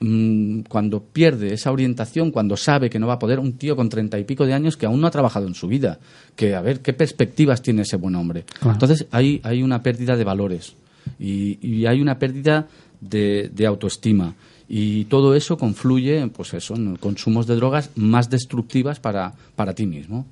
[0.00, 3.88] mm, cuando pierde esa orientación, cuando sabe que no va a poder, un tío con
[3.88, 5.98] treinta y pico de años que aún no ha trabajado en su vida,
[6.36, 8.44] que a ver qué perspectivas tiene ese buen hombre.
[8.60, 8.74] Claro.
[8.74, 10.74] Entonces, hay, hay una pérdida de valores
[11.18, 12.66] y, y hay una pérdida
[13.00, 14.34] de, de autoestima.
[14.68, 19.86] Y todo eso confluye, pues eso, en consumos de drogas más destructivas para, para ti
[19.86, 20.24] mismo.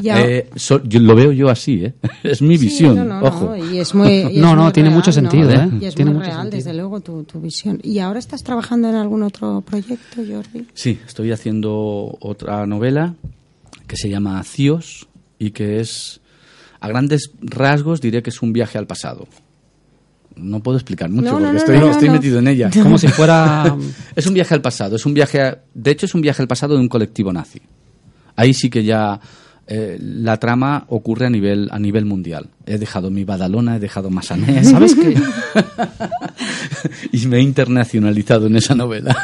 [0.00, 1.92] Ya- Eh, so- yo- lo veo yo así, ¿eh?
[2.22, 3.56] Es mi Sí, visión, no, no, no, ojo.
[3.56, 5.62] y es muy, y es No, no, muy tiene real, mucho sentido, ¿no?
[5.62, 5.70] ¿eh?
[5.82, 6.56] Y es Tiene muy mucho real, sentido.
[6.64, 7.78] desde luego, tu, tu visión.
[7.82, 10.66] ¿Y ahora estás trabajando en algún otro proyecto, Jordi?
[10.72, 13.14] Sí, estoy haciendo otra novela
[13.86, 15.06] que se llama Cios
[15.38, 16.20] y que es,
[16.80, 19.26] a grandes rasgos, diré que es un viaje al pasado.
[20.42, 21.56] No puedo explicar mucho No, porque no,
[21.90, 22.70] estoy, no, metido en ella.
[22.82, 23.76] Como si fuera...
[24.16, 26.48] Es un viaje al pasado, es un viaje, a- de hecho es un viaje al
[26.48, 27.60] pasado de un colectivo nazi.
[28.36, 29.20] Ahí sí que ya
[29.66, 32.48] eh, la trama ocurre a nivel a nivel mundial.
[32.66, 35.14] He dejado mi Badalona, he dejado Massanés, ¿Sabes qué?
[37.12, 39.16] y me he internacionalizado en esa novela.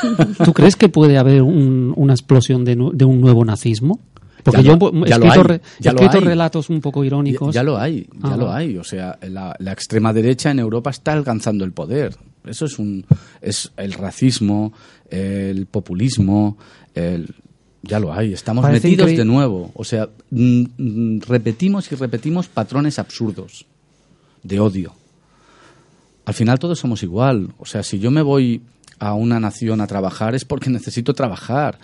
[0.45, 4.01] ¿Tú crees que puede haber un- una explosión de un nuevo nazismo?
[4.47, 7.55] Porque Ya yo lo- ya escrito, hay, ya he escrito relatos un poco irónicos.
[7.55, 8.65] Ya, ya lo hay, ya Ah, lo vale.
[8.65, 8.79] hay.
[8.79, 12.17] O sea, la, la extrema derecha en Europa está alcanzando el poder.
[12.45, 13.05] Eso es un
[13.43, 14.73] es el racismo,
[15.11, 16.57] el populismo,
[16.95, 17.35] el
[17.83, 18.33] ya lo hay.
[18.33, 19.71] Estamos Parece metidos increí- de nuevo.
[19.75, 23.67] O sea, mm, mm, repetimos y repetimos patrones absurdos
[24.43, 24.93] de odio.
[26.25, 27.53] Al final todos somos igual.
[27.59, 28.63] O sea, si yo me voy
[28.99, 31.79] a una nación a trabajar es porque necesito trabajar.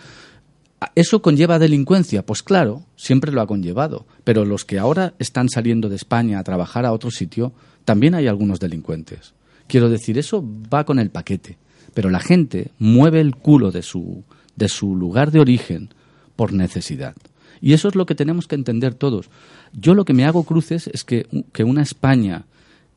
[0.95, 2.25] ¿Eso conlleva delincuencia?
[2.25, 4.07] Pues claro, siempre lo ha conllevado.
[4.25, 7.53] Pero los que ahora están saliendo de España a trabajar a otro sitio,
[7.85, 9.35] también hay algunos delincuentes.
[9.67, 11.59] Quiero decir, eso va con el paquete.
[11.95, 14.25] Pero la gente mueve el culo de su,
[14.57, 15.91] de su lugar de origen
[16.37, 17.15] por necesidad.
[17.61, 19.31] Y eso es lo que tenemos que entender todos.
[19.73, 22.45] Yo lo que me hago cruces es que, que una España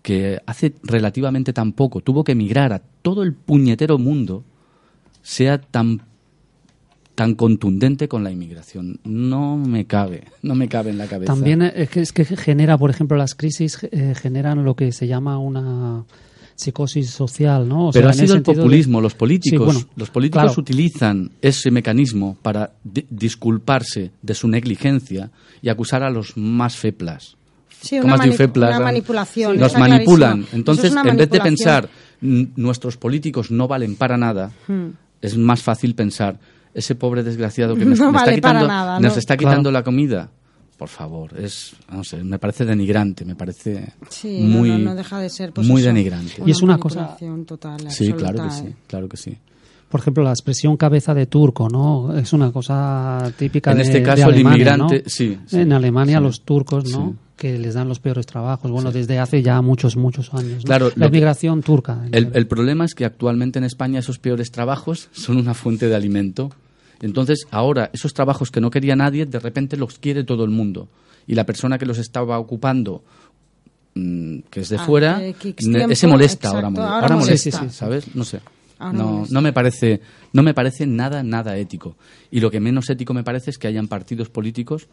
[0.01, 4.43] que hace relativamente tan poco tuvo que emigrar a todo el puñetero mundo
[5.21, 6.01] sea tan
[7.15, 8.99] tan contundente con la inmigración.
[9.05, 11.33] No me cabe, no me cabe en la cabeza.
[11.33, 15.07] También es que, es que genera, por ejemplo, las crisis eh, generan lo que se
[15.07, 16.03] llama una
[16.57, 17.87] psicosis social, ¿no?
[17.89, 19.01] O Pero sea, ha en el sido el de- populismo.
[19.01, 20.61] Los políticos, Sí, bueno, los políticos claro.
[20.61, 27.35] utilizan ese mecanismo para di- disculparse de su negligencia y acusar a los más feplas.
[27.81, 28.69] Sí, ¿Cómo una, mani- feplas?
[28.75, 29.57] una manipulación.
[29.57, 30.31] Nos está manipulan.
[30.31, 30.57] clarísimo.
[30.57, 31.89] Entonces, es en vez de pensar
[32.21, 34.87] "N- nuestros políticos no valen para nada, Hmm.
[35.21, 36.39] es más fácil pensar
[36.75, 39.19] ese pobre desgraciado que nos, No me está vale quitando, nada, nos ¿no?
[39.19, 39.51] está Claro.
[39.53, 40.29] quitando la comida.
[40.77, 45.19] Por favor, es, no sé, me parece denigrante, me parece Sí, muy, no, no deja
[45.19, 46.43] de ser pues muy eso, denigrante.
[46.45, 47.15] Y es una cosa-
[47.47, 48.75] total, Sí, absoluta, claro que sí, ¿eh?
[48.87, 49.37] claro que sí.
[49.87, 52.17] Por ejemplo, la expresión cabeza de turco, ¿no?
[52.17, 55.09] Es una cosa típica En de este de caso, el inmigrante, ¿no?
[55.09, 57.11] sí, sí, en Alemania sí, los turcos, ¿no?
[57.11, 57.15] sí.
[57.37, 58.69] Que les dan los peores trabajos.
[58.71, 60.57] Bueno, desde hace ya muchos, muchos años.
[60.57, 60.63] ¿no?
[60.63, 62.01] Claro, la inmigración turca.
[62.11, 65.95] El, el problema es que actualmente en España esos peores trabajos son una fuente de
[65.95, 66.49] alimento.
[67.01, 70.87] Entonces, ahora, esos trabajos que no quería nadie, de repente los quiere todo el mundo.
[71.27, 73.03] Y la persona que los estaba ocupando,
[73.95, 77.57] mm, que es de Ah, fuera, tiempo, ese molesta ahora, exacto, ahora ahora molesta.
[77.57, 78.15] molesta, ¿sabes?
[78.15, 78.39] No sé.
[78.77, 80.01] No, no me parece
[80.33, 81.95] no me parece nada nada ético
[82.29, 84.87] y lo que menos ético me parece es que hayan partidos políticos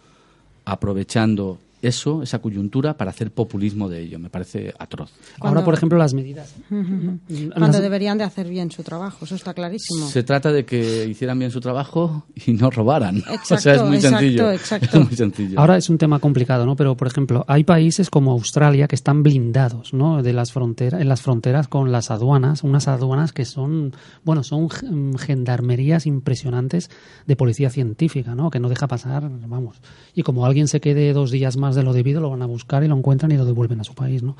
[0.64, 5.10] aprovechando eso esa coyuntura para hacer populismo de ello me parece atroz
[5.40, 6.54] Ahora, por ejemplo, las medidas.
[6.68, 10.06] Cuando Las- deberían de hacer bien su trabajo, eso está clarísimo.
[10.06, 13.22] Se trata de que hicieran bien su trabajo y no robaran.
[13.50, 14.50] o sea, es muy exacto, sencillo.
[14.52, 14.98] exacto.
[14.98, 15.60] Es muy sencillo.
[15.60, 16.76] Ahora es un tema complicado, ¿no?
[16.76, 20.22] Pero, por ejemplo, hay países como Australia que están blindados, ¿no?
[20.22, 23.92] De las fronteras, en las fronteras con las aduanas, unas aduanas que son,
[24.24, 26.90] bueno, son mm, gendarmerías impresionantes
[27.26, 28.50] de policía científica, ¿no?
[28.50, 29.80] Que no deja pasar, vamos.
[30.14, 32.82] Y como alguien se quede dos días más de lo debido, lo van a buscar
[32.84, 34.36] y lo encuentran y lo devuelven a su país, ¿no?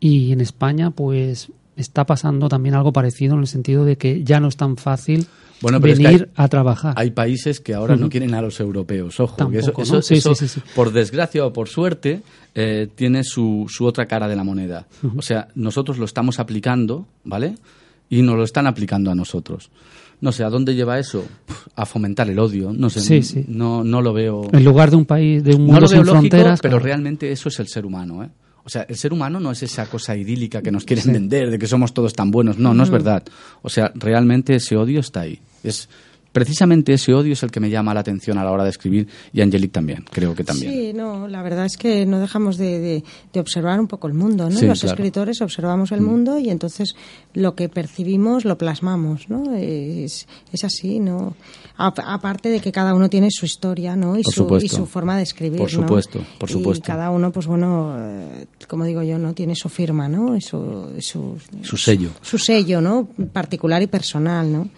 [0.00, 4.38] Y en España, pues, está pasando también algo parecido en el sentido de que ya
[4.40, 5.26] no es tan fácil
[5.60, 6.94] Bueno, pero es que venir hay- a trabajar.
[6.96, 9.18] Hay países que ahora no quieren a los europeos.
[9.18, 10.02] Ojo, eso, Tampoco, eso- ¿no?
[10.02, 10.66] Sí, eso, sí, sí, sí.
[10.74, 12.22] por desgracia o por suerte,
[12.54, 14.86] eh, tiene su, su otra cara de la moneda.
[15.16, 17.54] O sea, nosotros lo estamos aplicando, ¿vale?
[18.10, 19.70] Y nos lo están aplicando a nosotros.
[20.20, 21.24] No sé, ¿a dónde lleva eso?
[21.76, 22.72] A fomentar el odio.
[22.72, 23.44] No sé, Sí, sí.
[23.48, 24.48] No, no lo veo.
[24.52, 26.60] En lugar de un país, de un No mundo lo veo lógico, fronteras.
[26.60, 26.84] pero claro.
[26.84, 28.28] realmente eso es el ser humano, ¿eh?
[28.66, 31.58] O sea, el ser humano no es esa cosa idílica que nos quieren vender, de
[31.58, 32.56] que somos todos tan buenos.
[32.58, 33.22] No, no es verdad.
[33.60, 35.38] O sea, realmente ese odio está ahí.
[35.62, 35.88] Es
[36.34, 39.08] precisamente ese odio es el que me llama la atención a la hora de escribir
[39.32, 40.70] y Angelique también, creo que también.
[40.72, 44.14] Sí, no, la verdad es que no dejamos de, de- de observar un poco el
[44.14, 44.58] mundo, ¿no?
[44.58, 44.94] Sí, Los claro.
[44.96, 46.96] escritores observamos el mundo y entonces
[47.32, 49.54] lo que percibimos lo plasmamos, ¿no?
[49.54, 51.36] Es, es así, ¿no?
[51.78, 54.18] A- aparte de que cada uno tiene su historia, ¿no?
[54.18, 55.82] Y, Por su, y su forma de escribir, Por ¿no?
[55.82, 56.84] supuesto, por Y supuesto.
[56.84, 59.34] cada uno, pues bueno, eh, como digo yo, ¿no?
[59.34, 60.36] Tiene su firma, ¿no?
[60.36, 62.10] Y su, y su, Su sello.
[62.22, 63.06] su sello, ¿no?
[63.32, 64.68] Particular y personal, ¿no?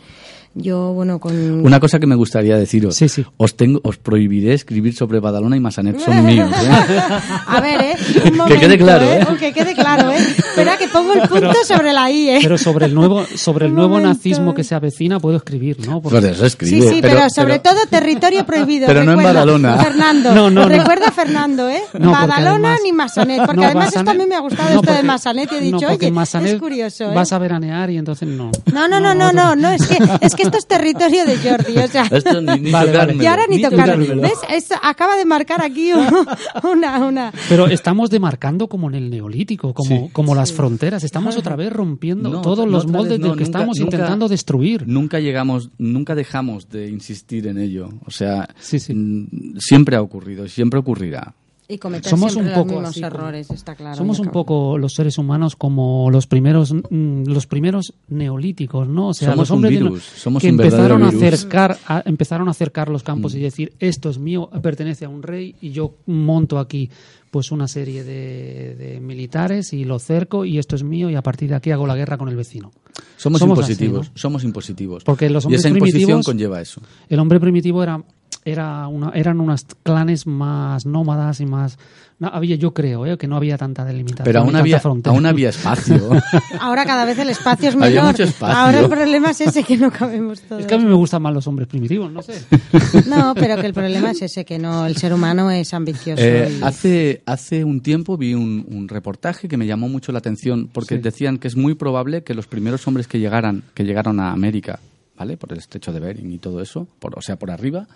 [0.59, 1.35] Yo, bueno, con...
[1.67, 3.27] Una cosa que me gustaría deciros, Sí, sí.
[3.37, 6.51] os tengo, os prohibiré escribir sobre Badalona y Massanet, son míos.
[6.51, 7.01] ¿eh?
[7.47, 7.97] A ver, ¿eh?
[8.17, 9.21] Un Que momento, quede claro, ¿eh?
[9.21, 9.27] ¿eh?
[9.39, 10.17] Que quede claro, ¿eh?
[10.17, 12.39] Espera que pongo el punto sobre la I, ¿eh?
[12.43, 14.09] Pero sobre el nuevo, sobre el Un nuevo momento.
[14.15, 16.01] nazismo que se avecina puedo escribir, ¿no?
[16.01, 16.81] Porque- Por eso escribe.
[16.89, 18.87] Sí, sí, pero, sobre todo territorio prohibido.
[18.87, 19.77] pero no en Badalona.
[19.77, 20.69] Fernando, No, no, no.
[20.71, 21.83] recuerda Fernando, ¿eh?
[21.99, 24.77] No, Badalona además- ni Massanet, porque No, además esto a mí me ha gustado no,
[24.77, 27.15] esto de porque- Massanet y he no, dicho, oye, en Massanet es curioso, ¿eh?
[27.15, 28.51] Vas a veranear y entonces no.
[28.73, 31.79] No, no, no, no, no, no, es que, es que esto es territorio de Jordi,
[31.79, 32.05] o sea...
[32.11, 33.15] Esto ni, ni Vale, vale.
[33.23, 34.21] Y ahora ni tocarlo.
[34.21, 34.33] ¿Ves?
[34.51, 35.91] Esto acaba de marcar aquí
[36.63, 37.05] una...
[37.07, 37.33] una...
[37.49, 41.05] Pero estamos demarcando como en el neolítico, como, como las fronteras.
[41.05, 43.79] Estamos otra vez rompiendo No, todos no, los vez moldes no, del que nunca- estamos
[43.79, 44.85] nunca- intentando destruir.
[44.87, 47.91] Nunca llegamos, nunca dejamos de insistir en ello.
[48.07, 48.95] O sea, Sí, sí.
[48.95, 51.35] mm, siempre ha ocurrido y siempre ocurrirá.
[51.69, 53.97] Y cometer Somos siempre un los poco mismos así, como- errores, está claro.
[53.97, 59.09] Somos un poco los seres humanos como los primeros mm, los primeros neolíticos, ¿no?
[59.09, 62.03] O sea, Somos los un hombres de- virus, somos que un empezaron a acercar a,
[62.07, 63.39] empezaron a acercar los campos Mm.
[63.39, 66.89] y decir, esto es mío, pertenece a un rey y yo monto aquí
[67.31, 71.23] pues una serie de, de militares y lo cerco y esto es mío y a
[71.23, 72.71] partir de aquí hago la guerra con el vecino.
[73.17, 74.13] Somos, Somos así, impositivos, ¿no?
[74.15, 75.05] somos impositivos.
[75.05, 76.81] Porque los y hombres esa imposición primitivos- conlleva eso.
[77.09, 78.03] El hombre primitivo era
[78.47, 81.79] era una, eran unas clanes más nómadas y más
[82.19, 83.19] no, había yo creo ¿eh?
[83.19, 85.15] que no había tanta delimitación Pero aún tanta había, frontera.
[85.15, 86.11] aún había espacio.
[86.61, 88.05] Ahora cada vez el espacio es Había menor.
[88.07, 88.57] mucho espacio.
[88.57, 90.63] Ahora el problema es ese que no cabemos todos.
[90.63, 92.41] es que a mí me gustan más los hombres primitivos no sé
[93.07, 96.23] No, pero que el problema es ese, que no, el ser humano es ambicioso.
[96.23, 100.19] Eh, y- hace, hace un tiempo vi un, un reportaje que me llamó mucho la
[100.21, 101.03] atención porque Sí.
[101.03, 104.79] decían que es muy probable que los primeros hombres que llegaran, que llegaron a América,
[105.19, 105.37] ¿vale?
[105.37, 107.87] Por el estrecho de Bering y todo eso, por, o sea, por arriba,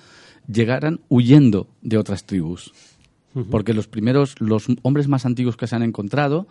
[0.52, 2.72] llegaran huyendo de otras tribus.
[3.48, 6.48] Porque los primeros, los hombres más antiguos que se han encontrado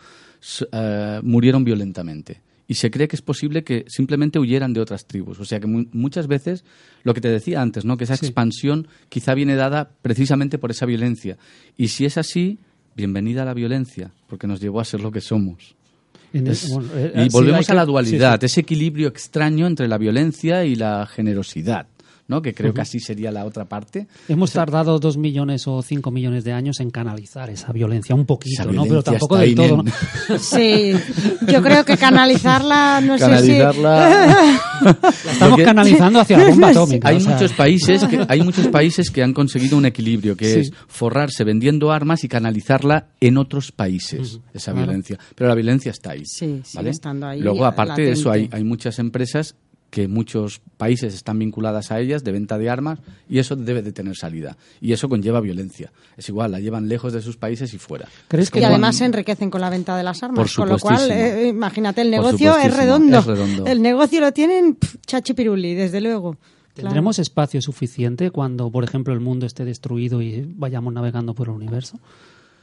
[0.72, 2.42] eh, murieron violentamente.
[2.70, 5.40] Y se cree que es posible que simplemente huyeran de otras tribus.
[5.40, 6.64] O sea que mu- muchas veces,
[7.04, 7.98] lo que te decía antes, ¿no?
[7.98, 8.28] que esa Sí.
[8.28, 11.38] expansión quizá viene dada precisamente por esa violencia.
[11.76, 12.60] Y si es así,
[12.96, 15.76] bienvenida a la violencia, porque nos llevó a ser lo que somos.
[16.32, 16.52] Bueno,
[16.94, 18.46] eh, y sí, volvemos que- a la sí, dualidad, sí.
[18.46, 21.88] ese equilibrio extraño entre la violencia y la generosidad,
[22.30, 22.42] ¿no?
[22.42, 24.08] que creo que así sería la otra parte.
[24.30, 28.72] Hemos tardado dos millones o cinco millones de años en canalizar esa violencia, un poquito,
[28.72, 28.84] ¿no?
[28.86, 29.84] Pero tampoco del todo.
[30.40, 30.94] Sí,
[31.48, 34.60] yo creo que canalizarla, no sé Canalizarla.
[34.82, 37.10] La estamos Porque- canalizando hacia la bomba atómica.
[37.10, 40.54] Hay o sea, muchos países que hay muchos países que han conseguido un equilibrio que
[40.54, 40.60] Sí.
[40.62, 44.88] es forrarse vendiendo armas y canalizarla en otros países esa claro.
[44.88, 46.90] violencia pero la violencia está ahí Sí, sigue ¿vale?
[46.92, 49.56] estando ahí, luego aparte de eso hay, hay muchas empresas
[49.90, 53.92] que muchos países están vinculadas a ellas de venta de armas y eso debe de
[53.92, 57.78] tener salida y eso conlleva violencia es igual la llevan lejos de sus países y
[57.78, 60.56] fuera ¿Crees Es que Y además se enriquecen con la venta de las armas, Por
[60.56, 63.20] con lo cual, eh, imagínate, el negocio es redondo.
[63.20, 63.66] es redondo.
[63.66, 66.38] El negocio lo tienen chachipiruli, desde luego.
[66.74, 66.90] Claro.
[66.90, 71.54] ¿Tendremos espacio suficiente cuando, por ejemplo, el mundo esté destruido y vayamos navegando por el
[71.56, 72.00] universo?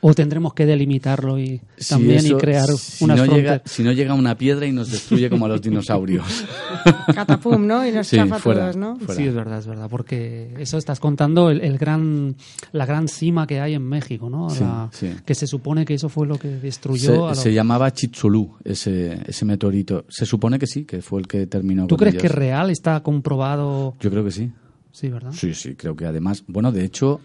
[0.02, 3.62] ¿O tendremos que delimitarlo y Si también eso- y crear si unas no llega, fronteras?
[3.72, 6.22] si no llega una piedra y nos destruye como a los dinosaurios
[7.14, 7.86] Catapum, ¿no?
[7.86, 8.96] Y nos Sí, chafa a fuera, todos, ¿no?
[8.98, 9.14] fuera.
[9.14, 12.36] Sí, es verdad, es verdad, porque eso estás contando el, el gran,
[12.72, 14.50] la gran cima que hay en México, ¿no?
[14.50, 15.10] Sí, La- sí.
[15.24, 17.26] Que se supone que eso fue lo que Se, destruyó.
[17.26, 20.04] a los- se llamaba Chicxulub, ese, ese meteorito.
[20.08, 22.20] Se supone que sí, que fue el que terminó ¿Tú con crees ellos.
[22.22, 22.70] que es real?
[22.70, 23.94] ¿Está comprobado?
[24.00, 24.50] Yo creo que sí.
[24.92, 25.32] Sí, ¿verdad?
[25.32, 26.44] Sí, sí, creo que además.
[26.46, 27.20] Bueno, de hecho,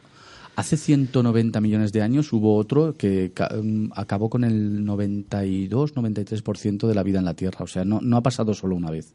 [0.55, 3.31] hace 190 millones de años hubo otro que
[3.63, 7.63] mm, acabó con el 92-93% de la vida en la Tierra.
[7.63, 9.13] O sea, no, no ha pasado solo una vez.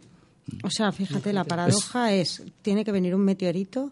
[0.63, 3.91] O sea, fíjate, la paradoja es, tiene que venir un meteorito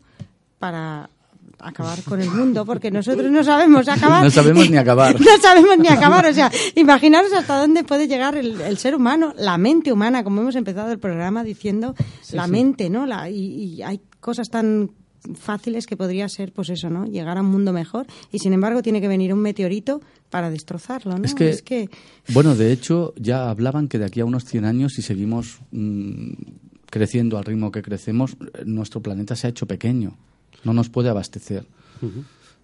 [0.58, 1.10] para
[1.58, 4.24] acabar con el mundo, porque nosotros no sabemos acabar.
[4.24, 5.20] No sabemos ni acabar.
[5.20, 6.26] No sabemos ni acabar.
[6.26, 10.40] O sea, imaginaros hasta dónde puede llegar el, el ser humano, la mente humana, como
[10.40, 11.94] hemos empezado el programa diciendo,
[12.32, 13.06] la mente, ¿no?
[13.06, 14.90] La, y, y hay cosas tan
[15.34, 17.06] fáciles que podría ser, pues eso, ¿no?
[17.06, 20.00] Llegar a un mundo mejor y sin embargo tiene que venir un meteorito
[20.30, 21.24] para destrozarlo, ¿no?
[21.24, 21.88] Es que,
[22.32, 26.32] bueno, de hecho, ya hablaban que de aquí a unos 100 años, si seguimos mm,
[26.90, 30.16] creciendo al ritmo que crecemos, nuestro planeta se ha hecho pequeño.
[30.64, 31.66] No nos puede abastecer.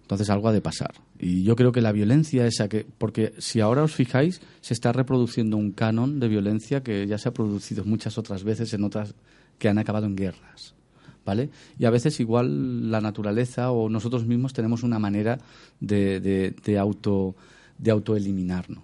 [0.01, 0.93] Entonces algo ha de pasar.
[1.19, 2.85] Y yo creo que la violencia esa que...
[2.97, 7.29] Porque si ahora os fijáis, se está reproduciendo un canon de violencia que ya se
[7.29, 9.15] ha producido muchas otras veces en otras
[9.57, 10.75] que han acabado en guerras.
[11.25, 11.49] ¿Vale?
[11.77, 15.37] Y a veces igual la naturaleza o nosotros mismos tenemos una manera
[15.79, 17.35] de, de, de auto
[17.77, 18.83] de autoeliminarnos.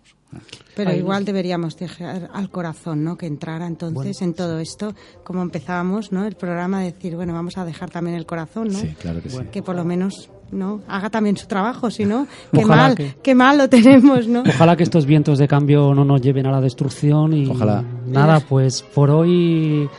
[0.76, 3.18] Pero igual deberíamos dejar al corazón, ¿no?
[3.18, 6.26] Que entrara entonces en todo esto, como empezábamos, ¿no?
[6.26, 8.78] El programa, decir, bueno, vamos a dejar también el corazón, ¿no?
[8.80, 9.38] Sí, claro que sí.
[9.52, 10.82] Que por lo menos, ¿no?
[10.88, 14.42] Haga también su trabajo, si no, qué mal, que- qué mal lo tenemos, ¿no?
[14.42, 17.84] Ojalá que estos vientos de cambio no nos lleven a la destrucción y Ojalá.
[18.06, 19.90] nada, pues por hoy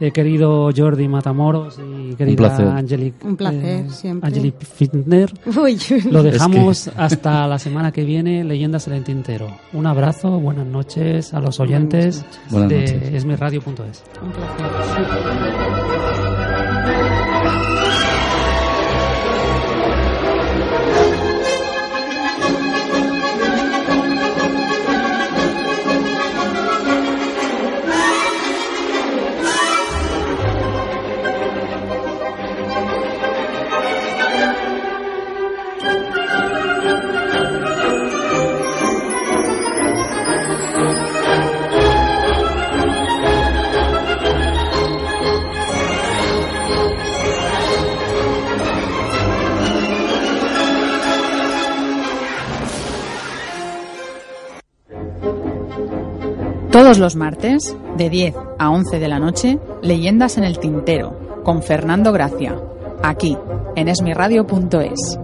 [0.00, 2.76] he querido Jordi Matamoros y querida.
[2.76, 4.28] Angelique Un placer, eh, siempre.
[4.28, 5.32] Angelique Fitner.
[5.56, 5.78] Uy,
[6.10, 9.48] Lo dejamos hasta la semana que viene, Leyendas en el Tintero.
[9.72, 13.14] Un abrazo, buenas noches a los oyentes Buenas de noches.
[13.14, 13.64] esmirradio.es.
[14.22, 14.64] un placer.
[56.74, 61.62] Todos los martes, de 10 a 11 de la noche, Leyendas en el Tintero, con
[61.62, 62.58] Fernando Gracia,
[63.00, 63.38] aquí,
[63.76, 65.20] en esmiradio.es.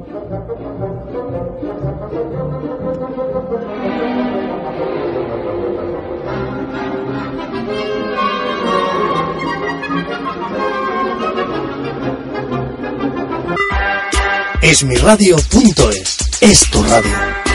[14.62, 17.49] Esmiradio.es es tu radio.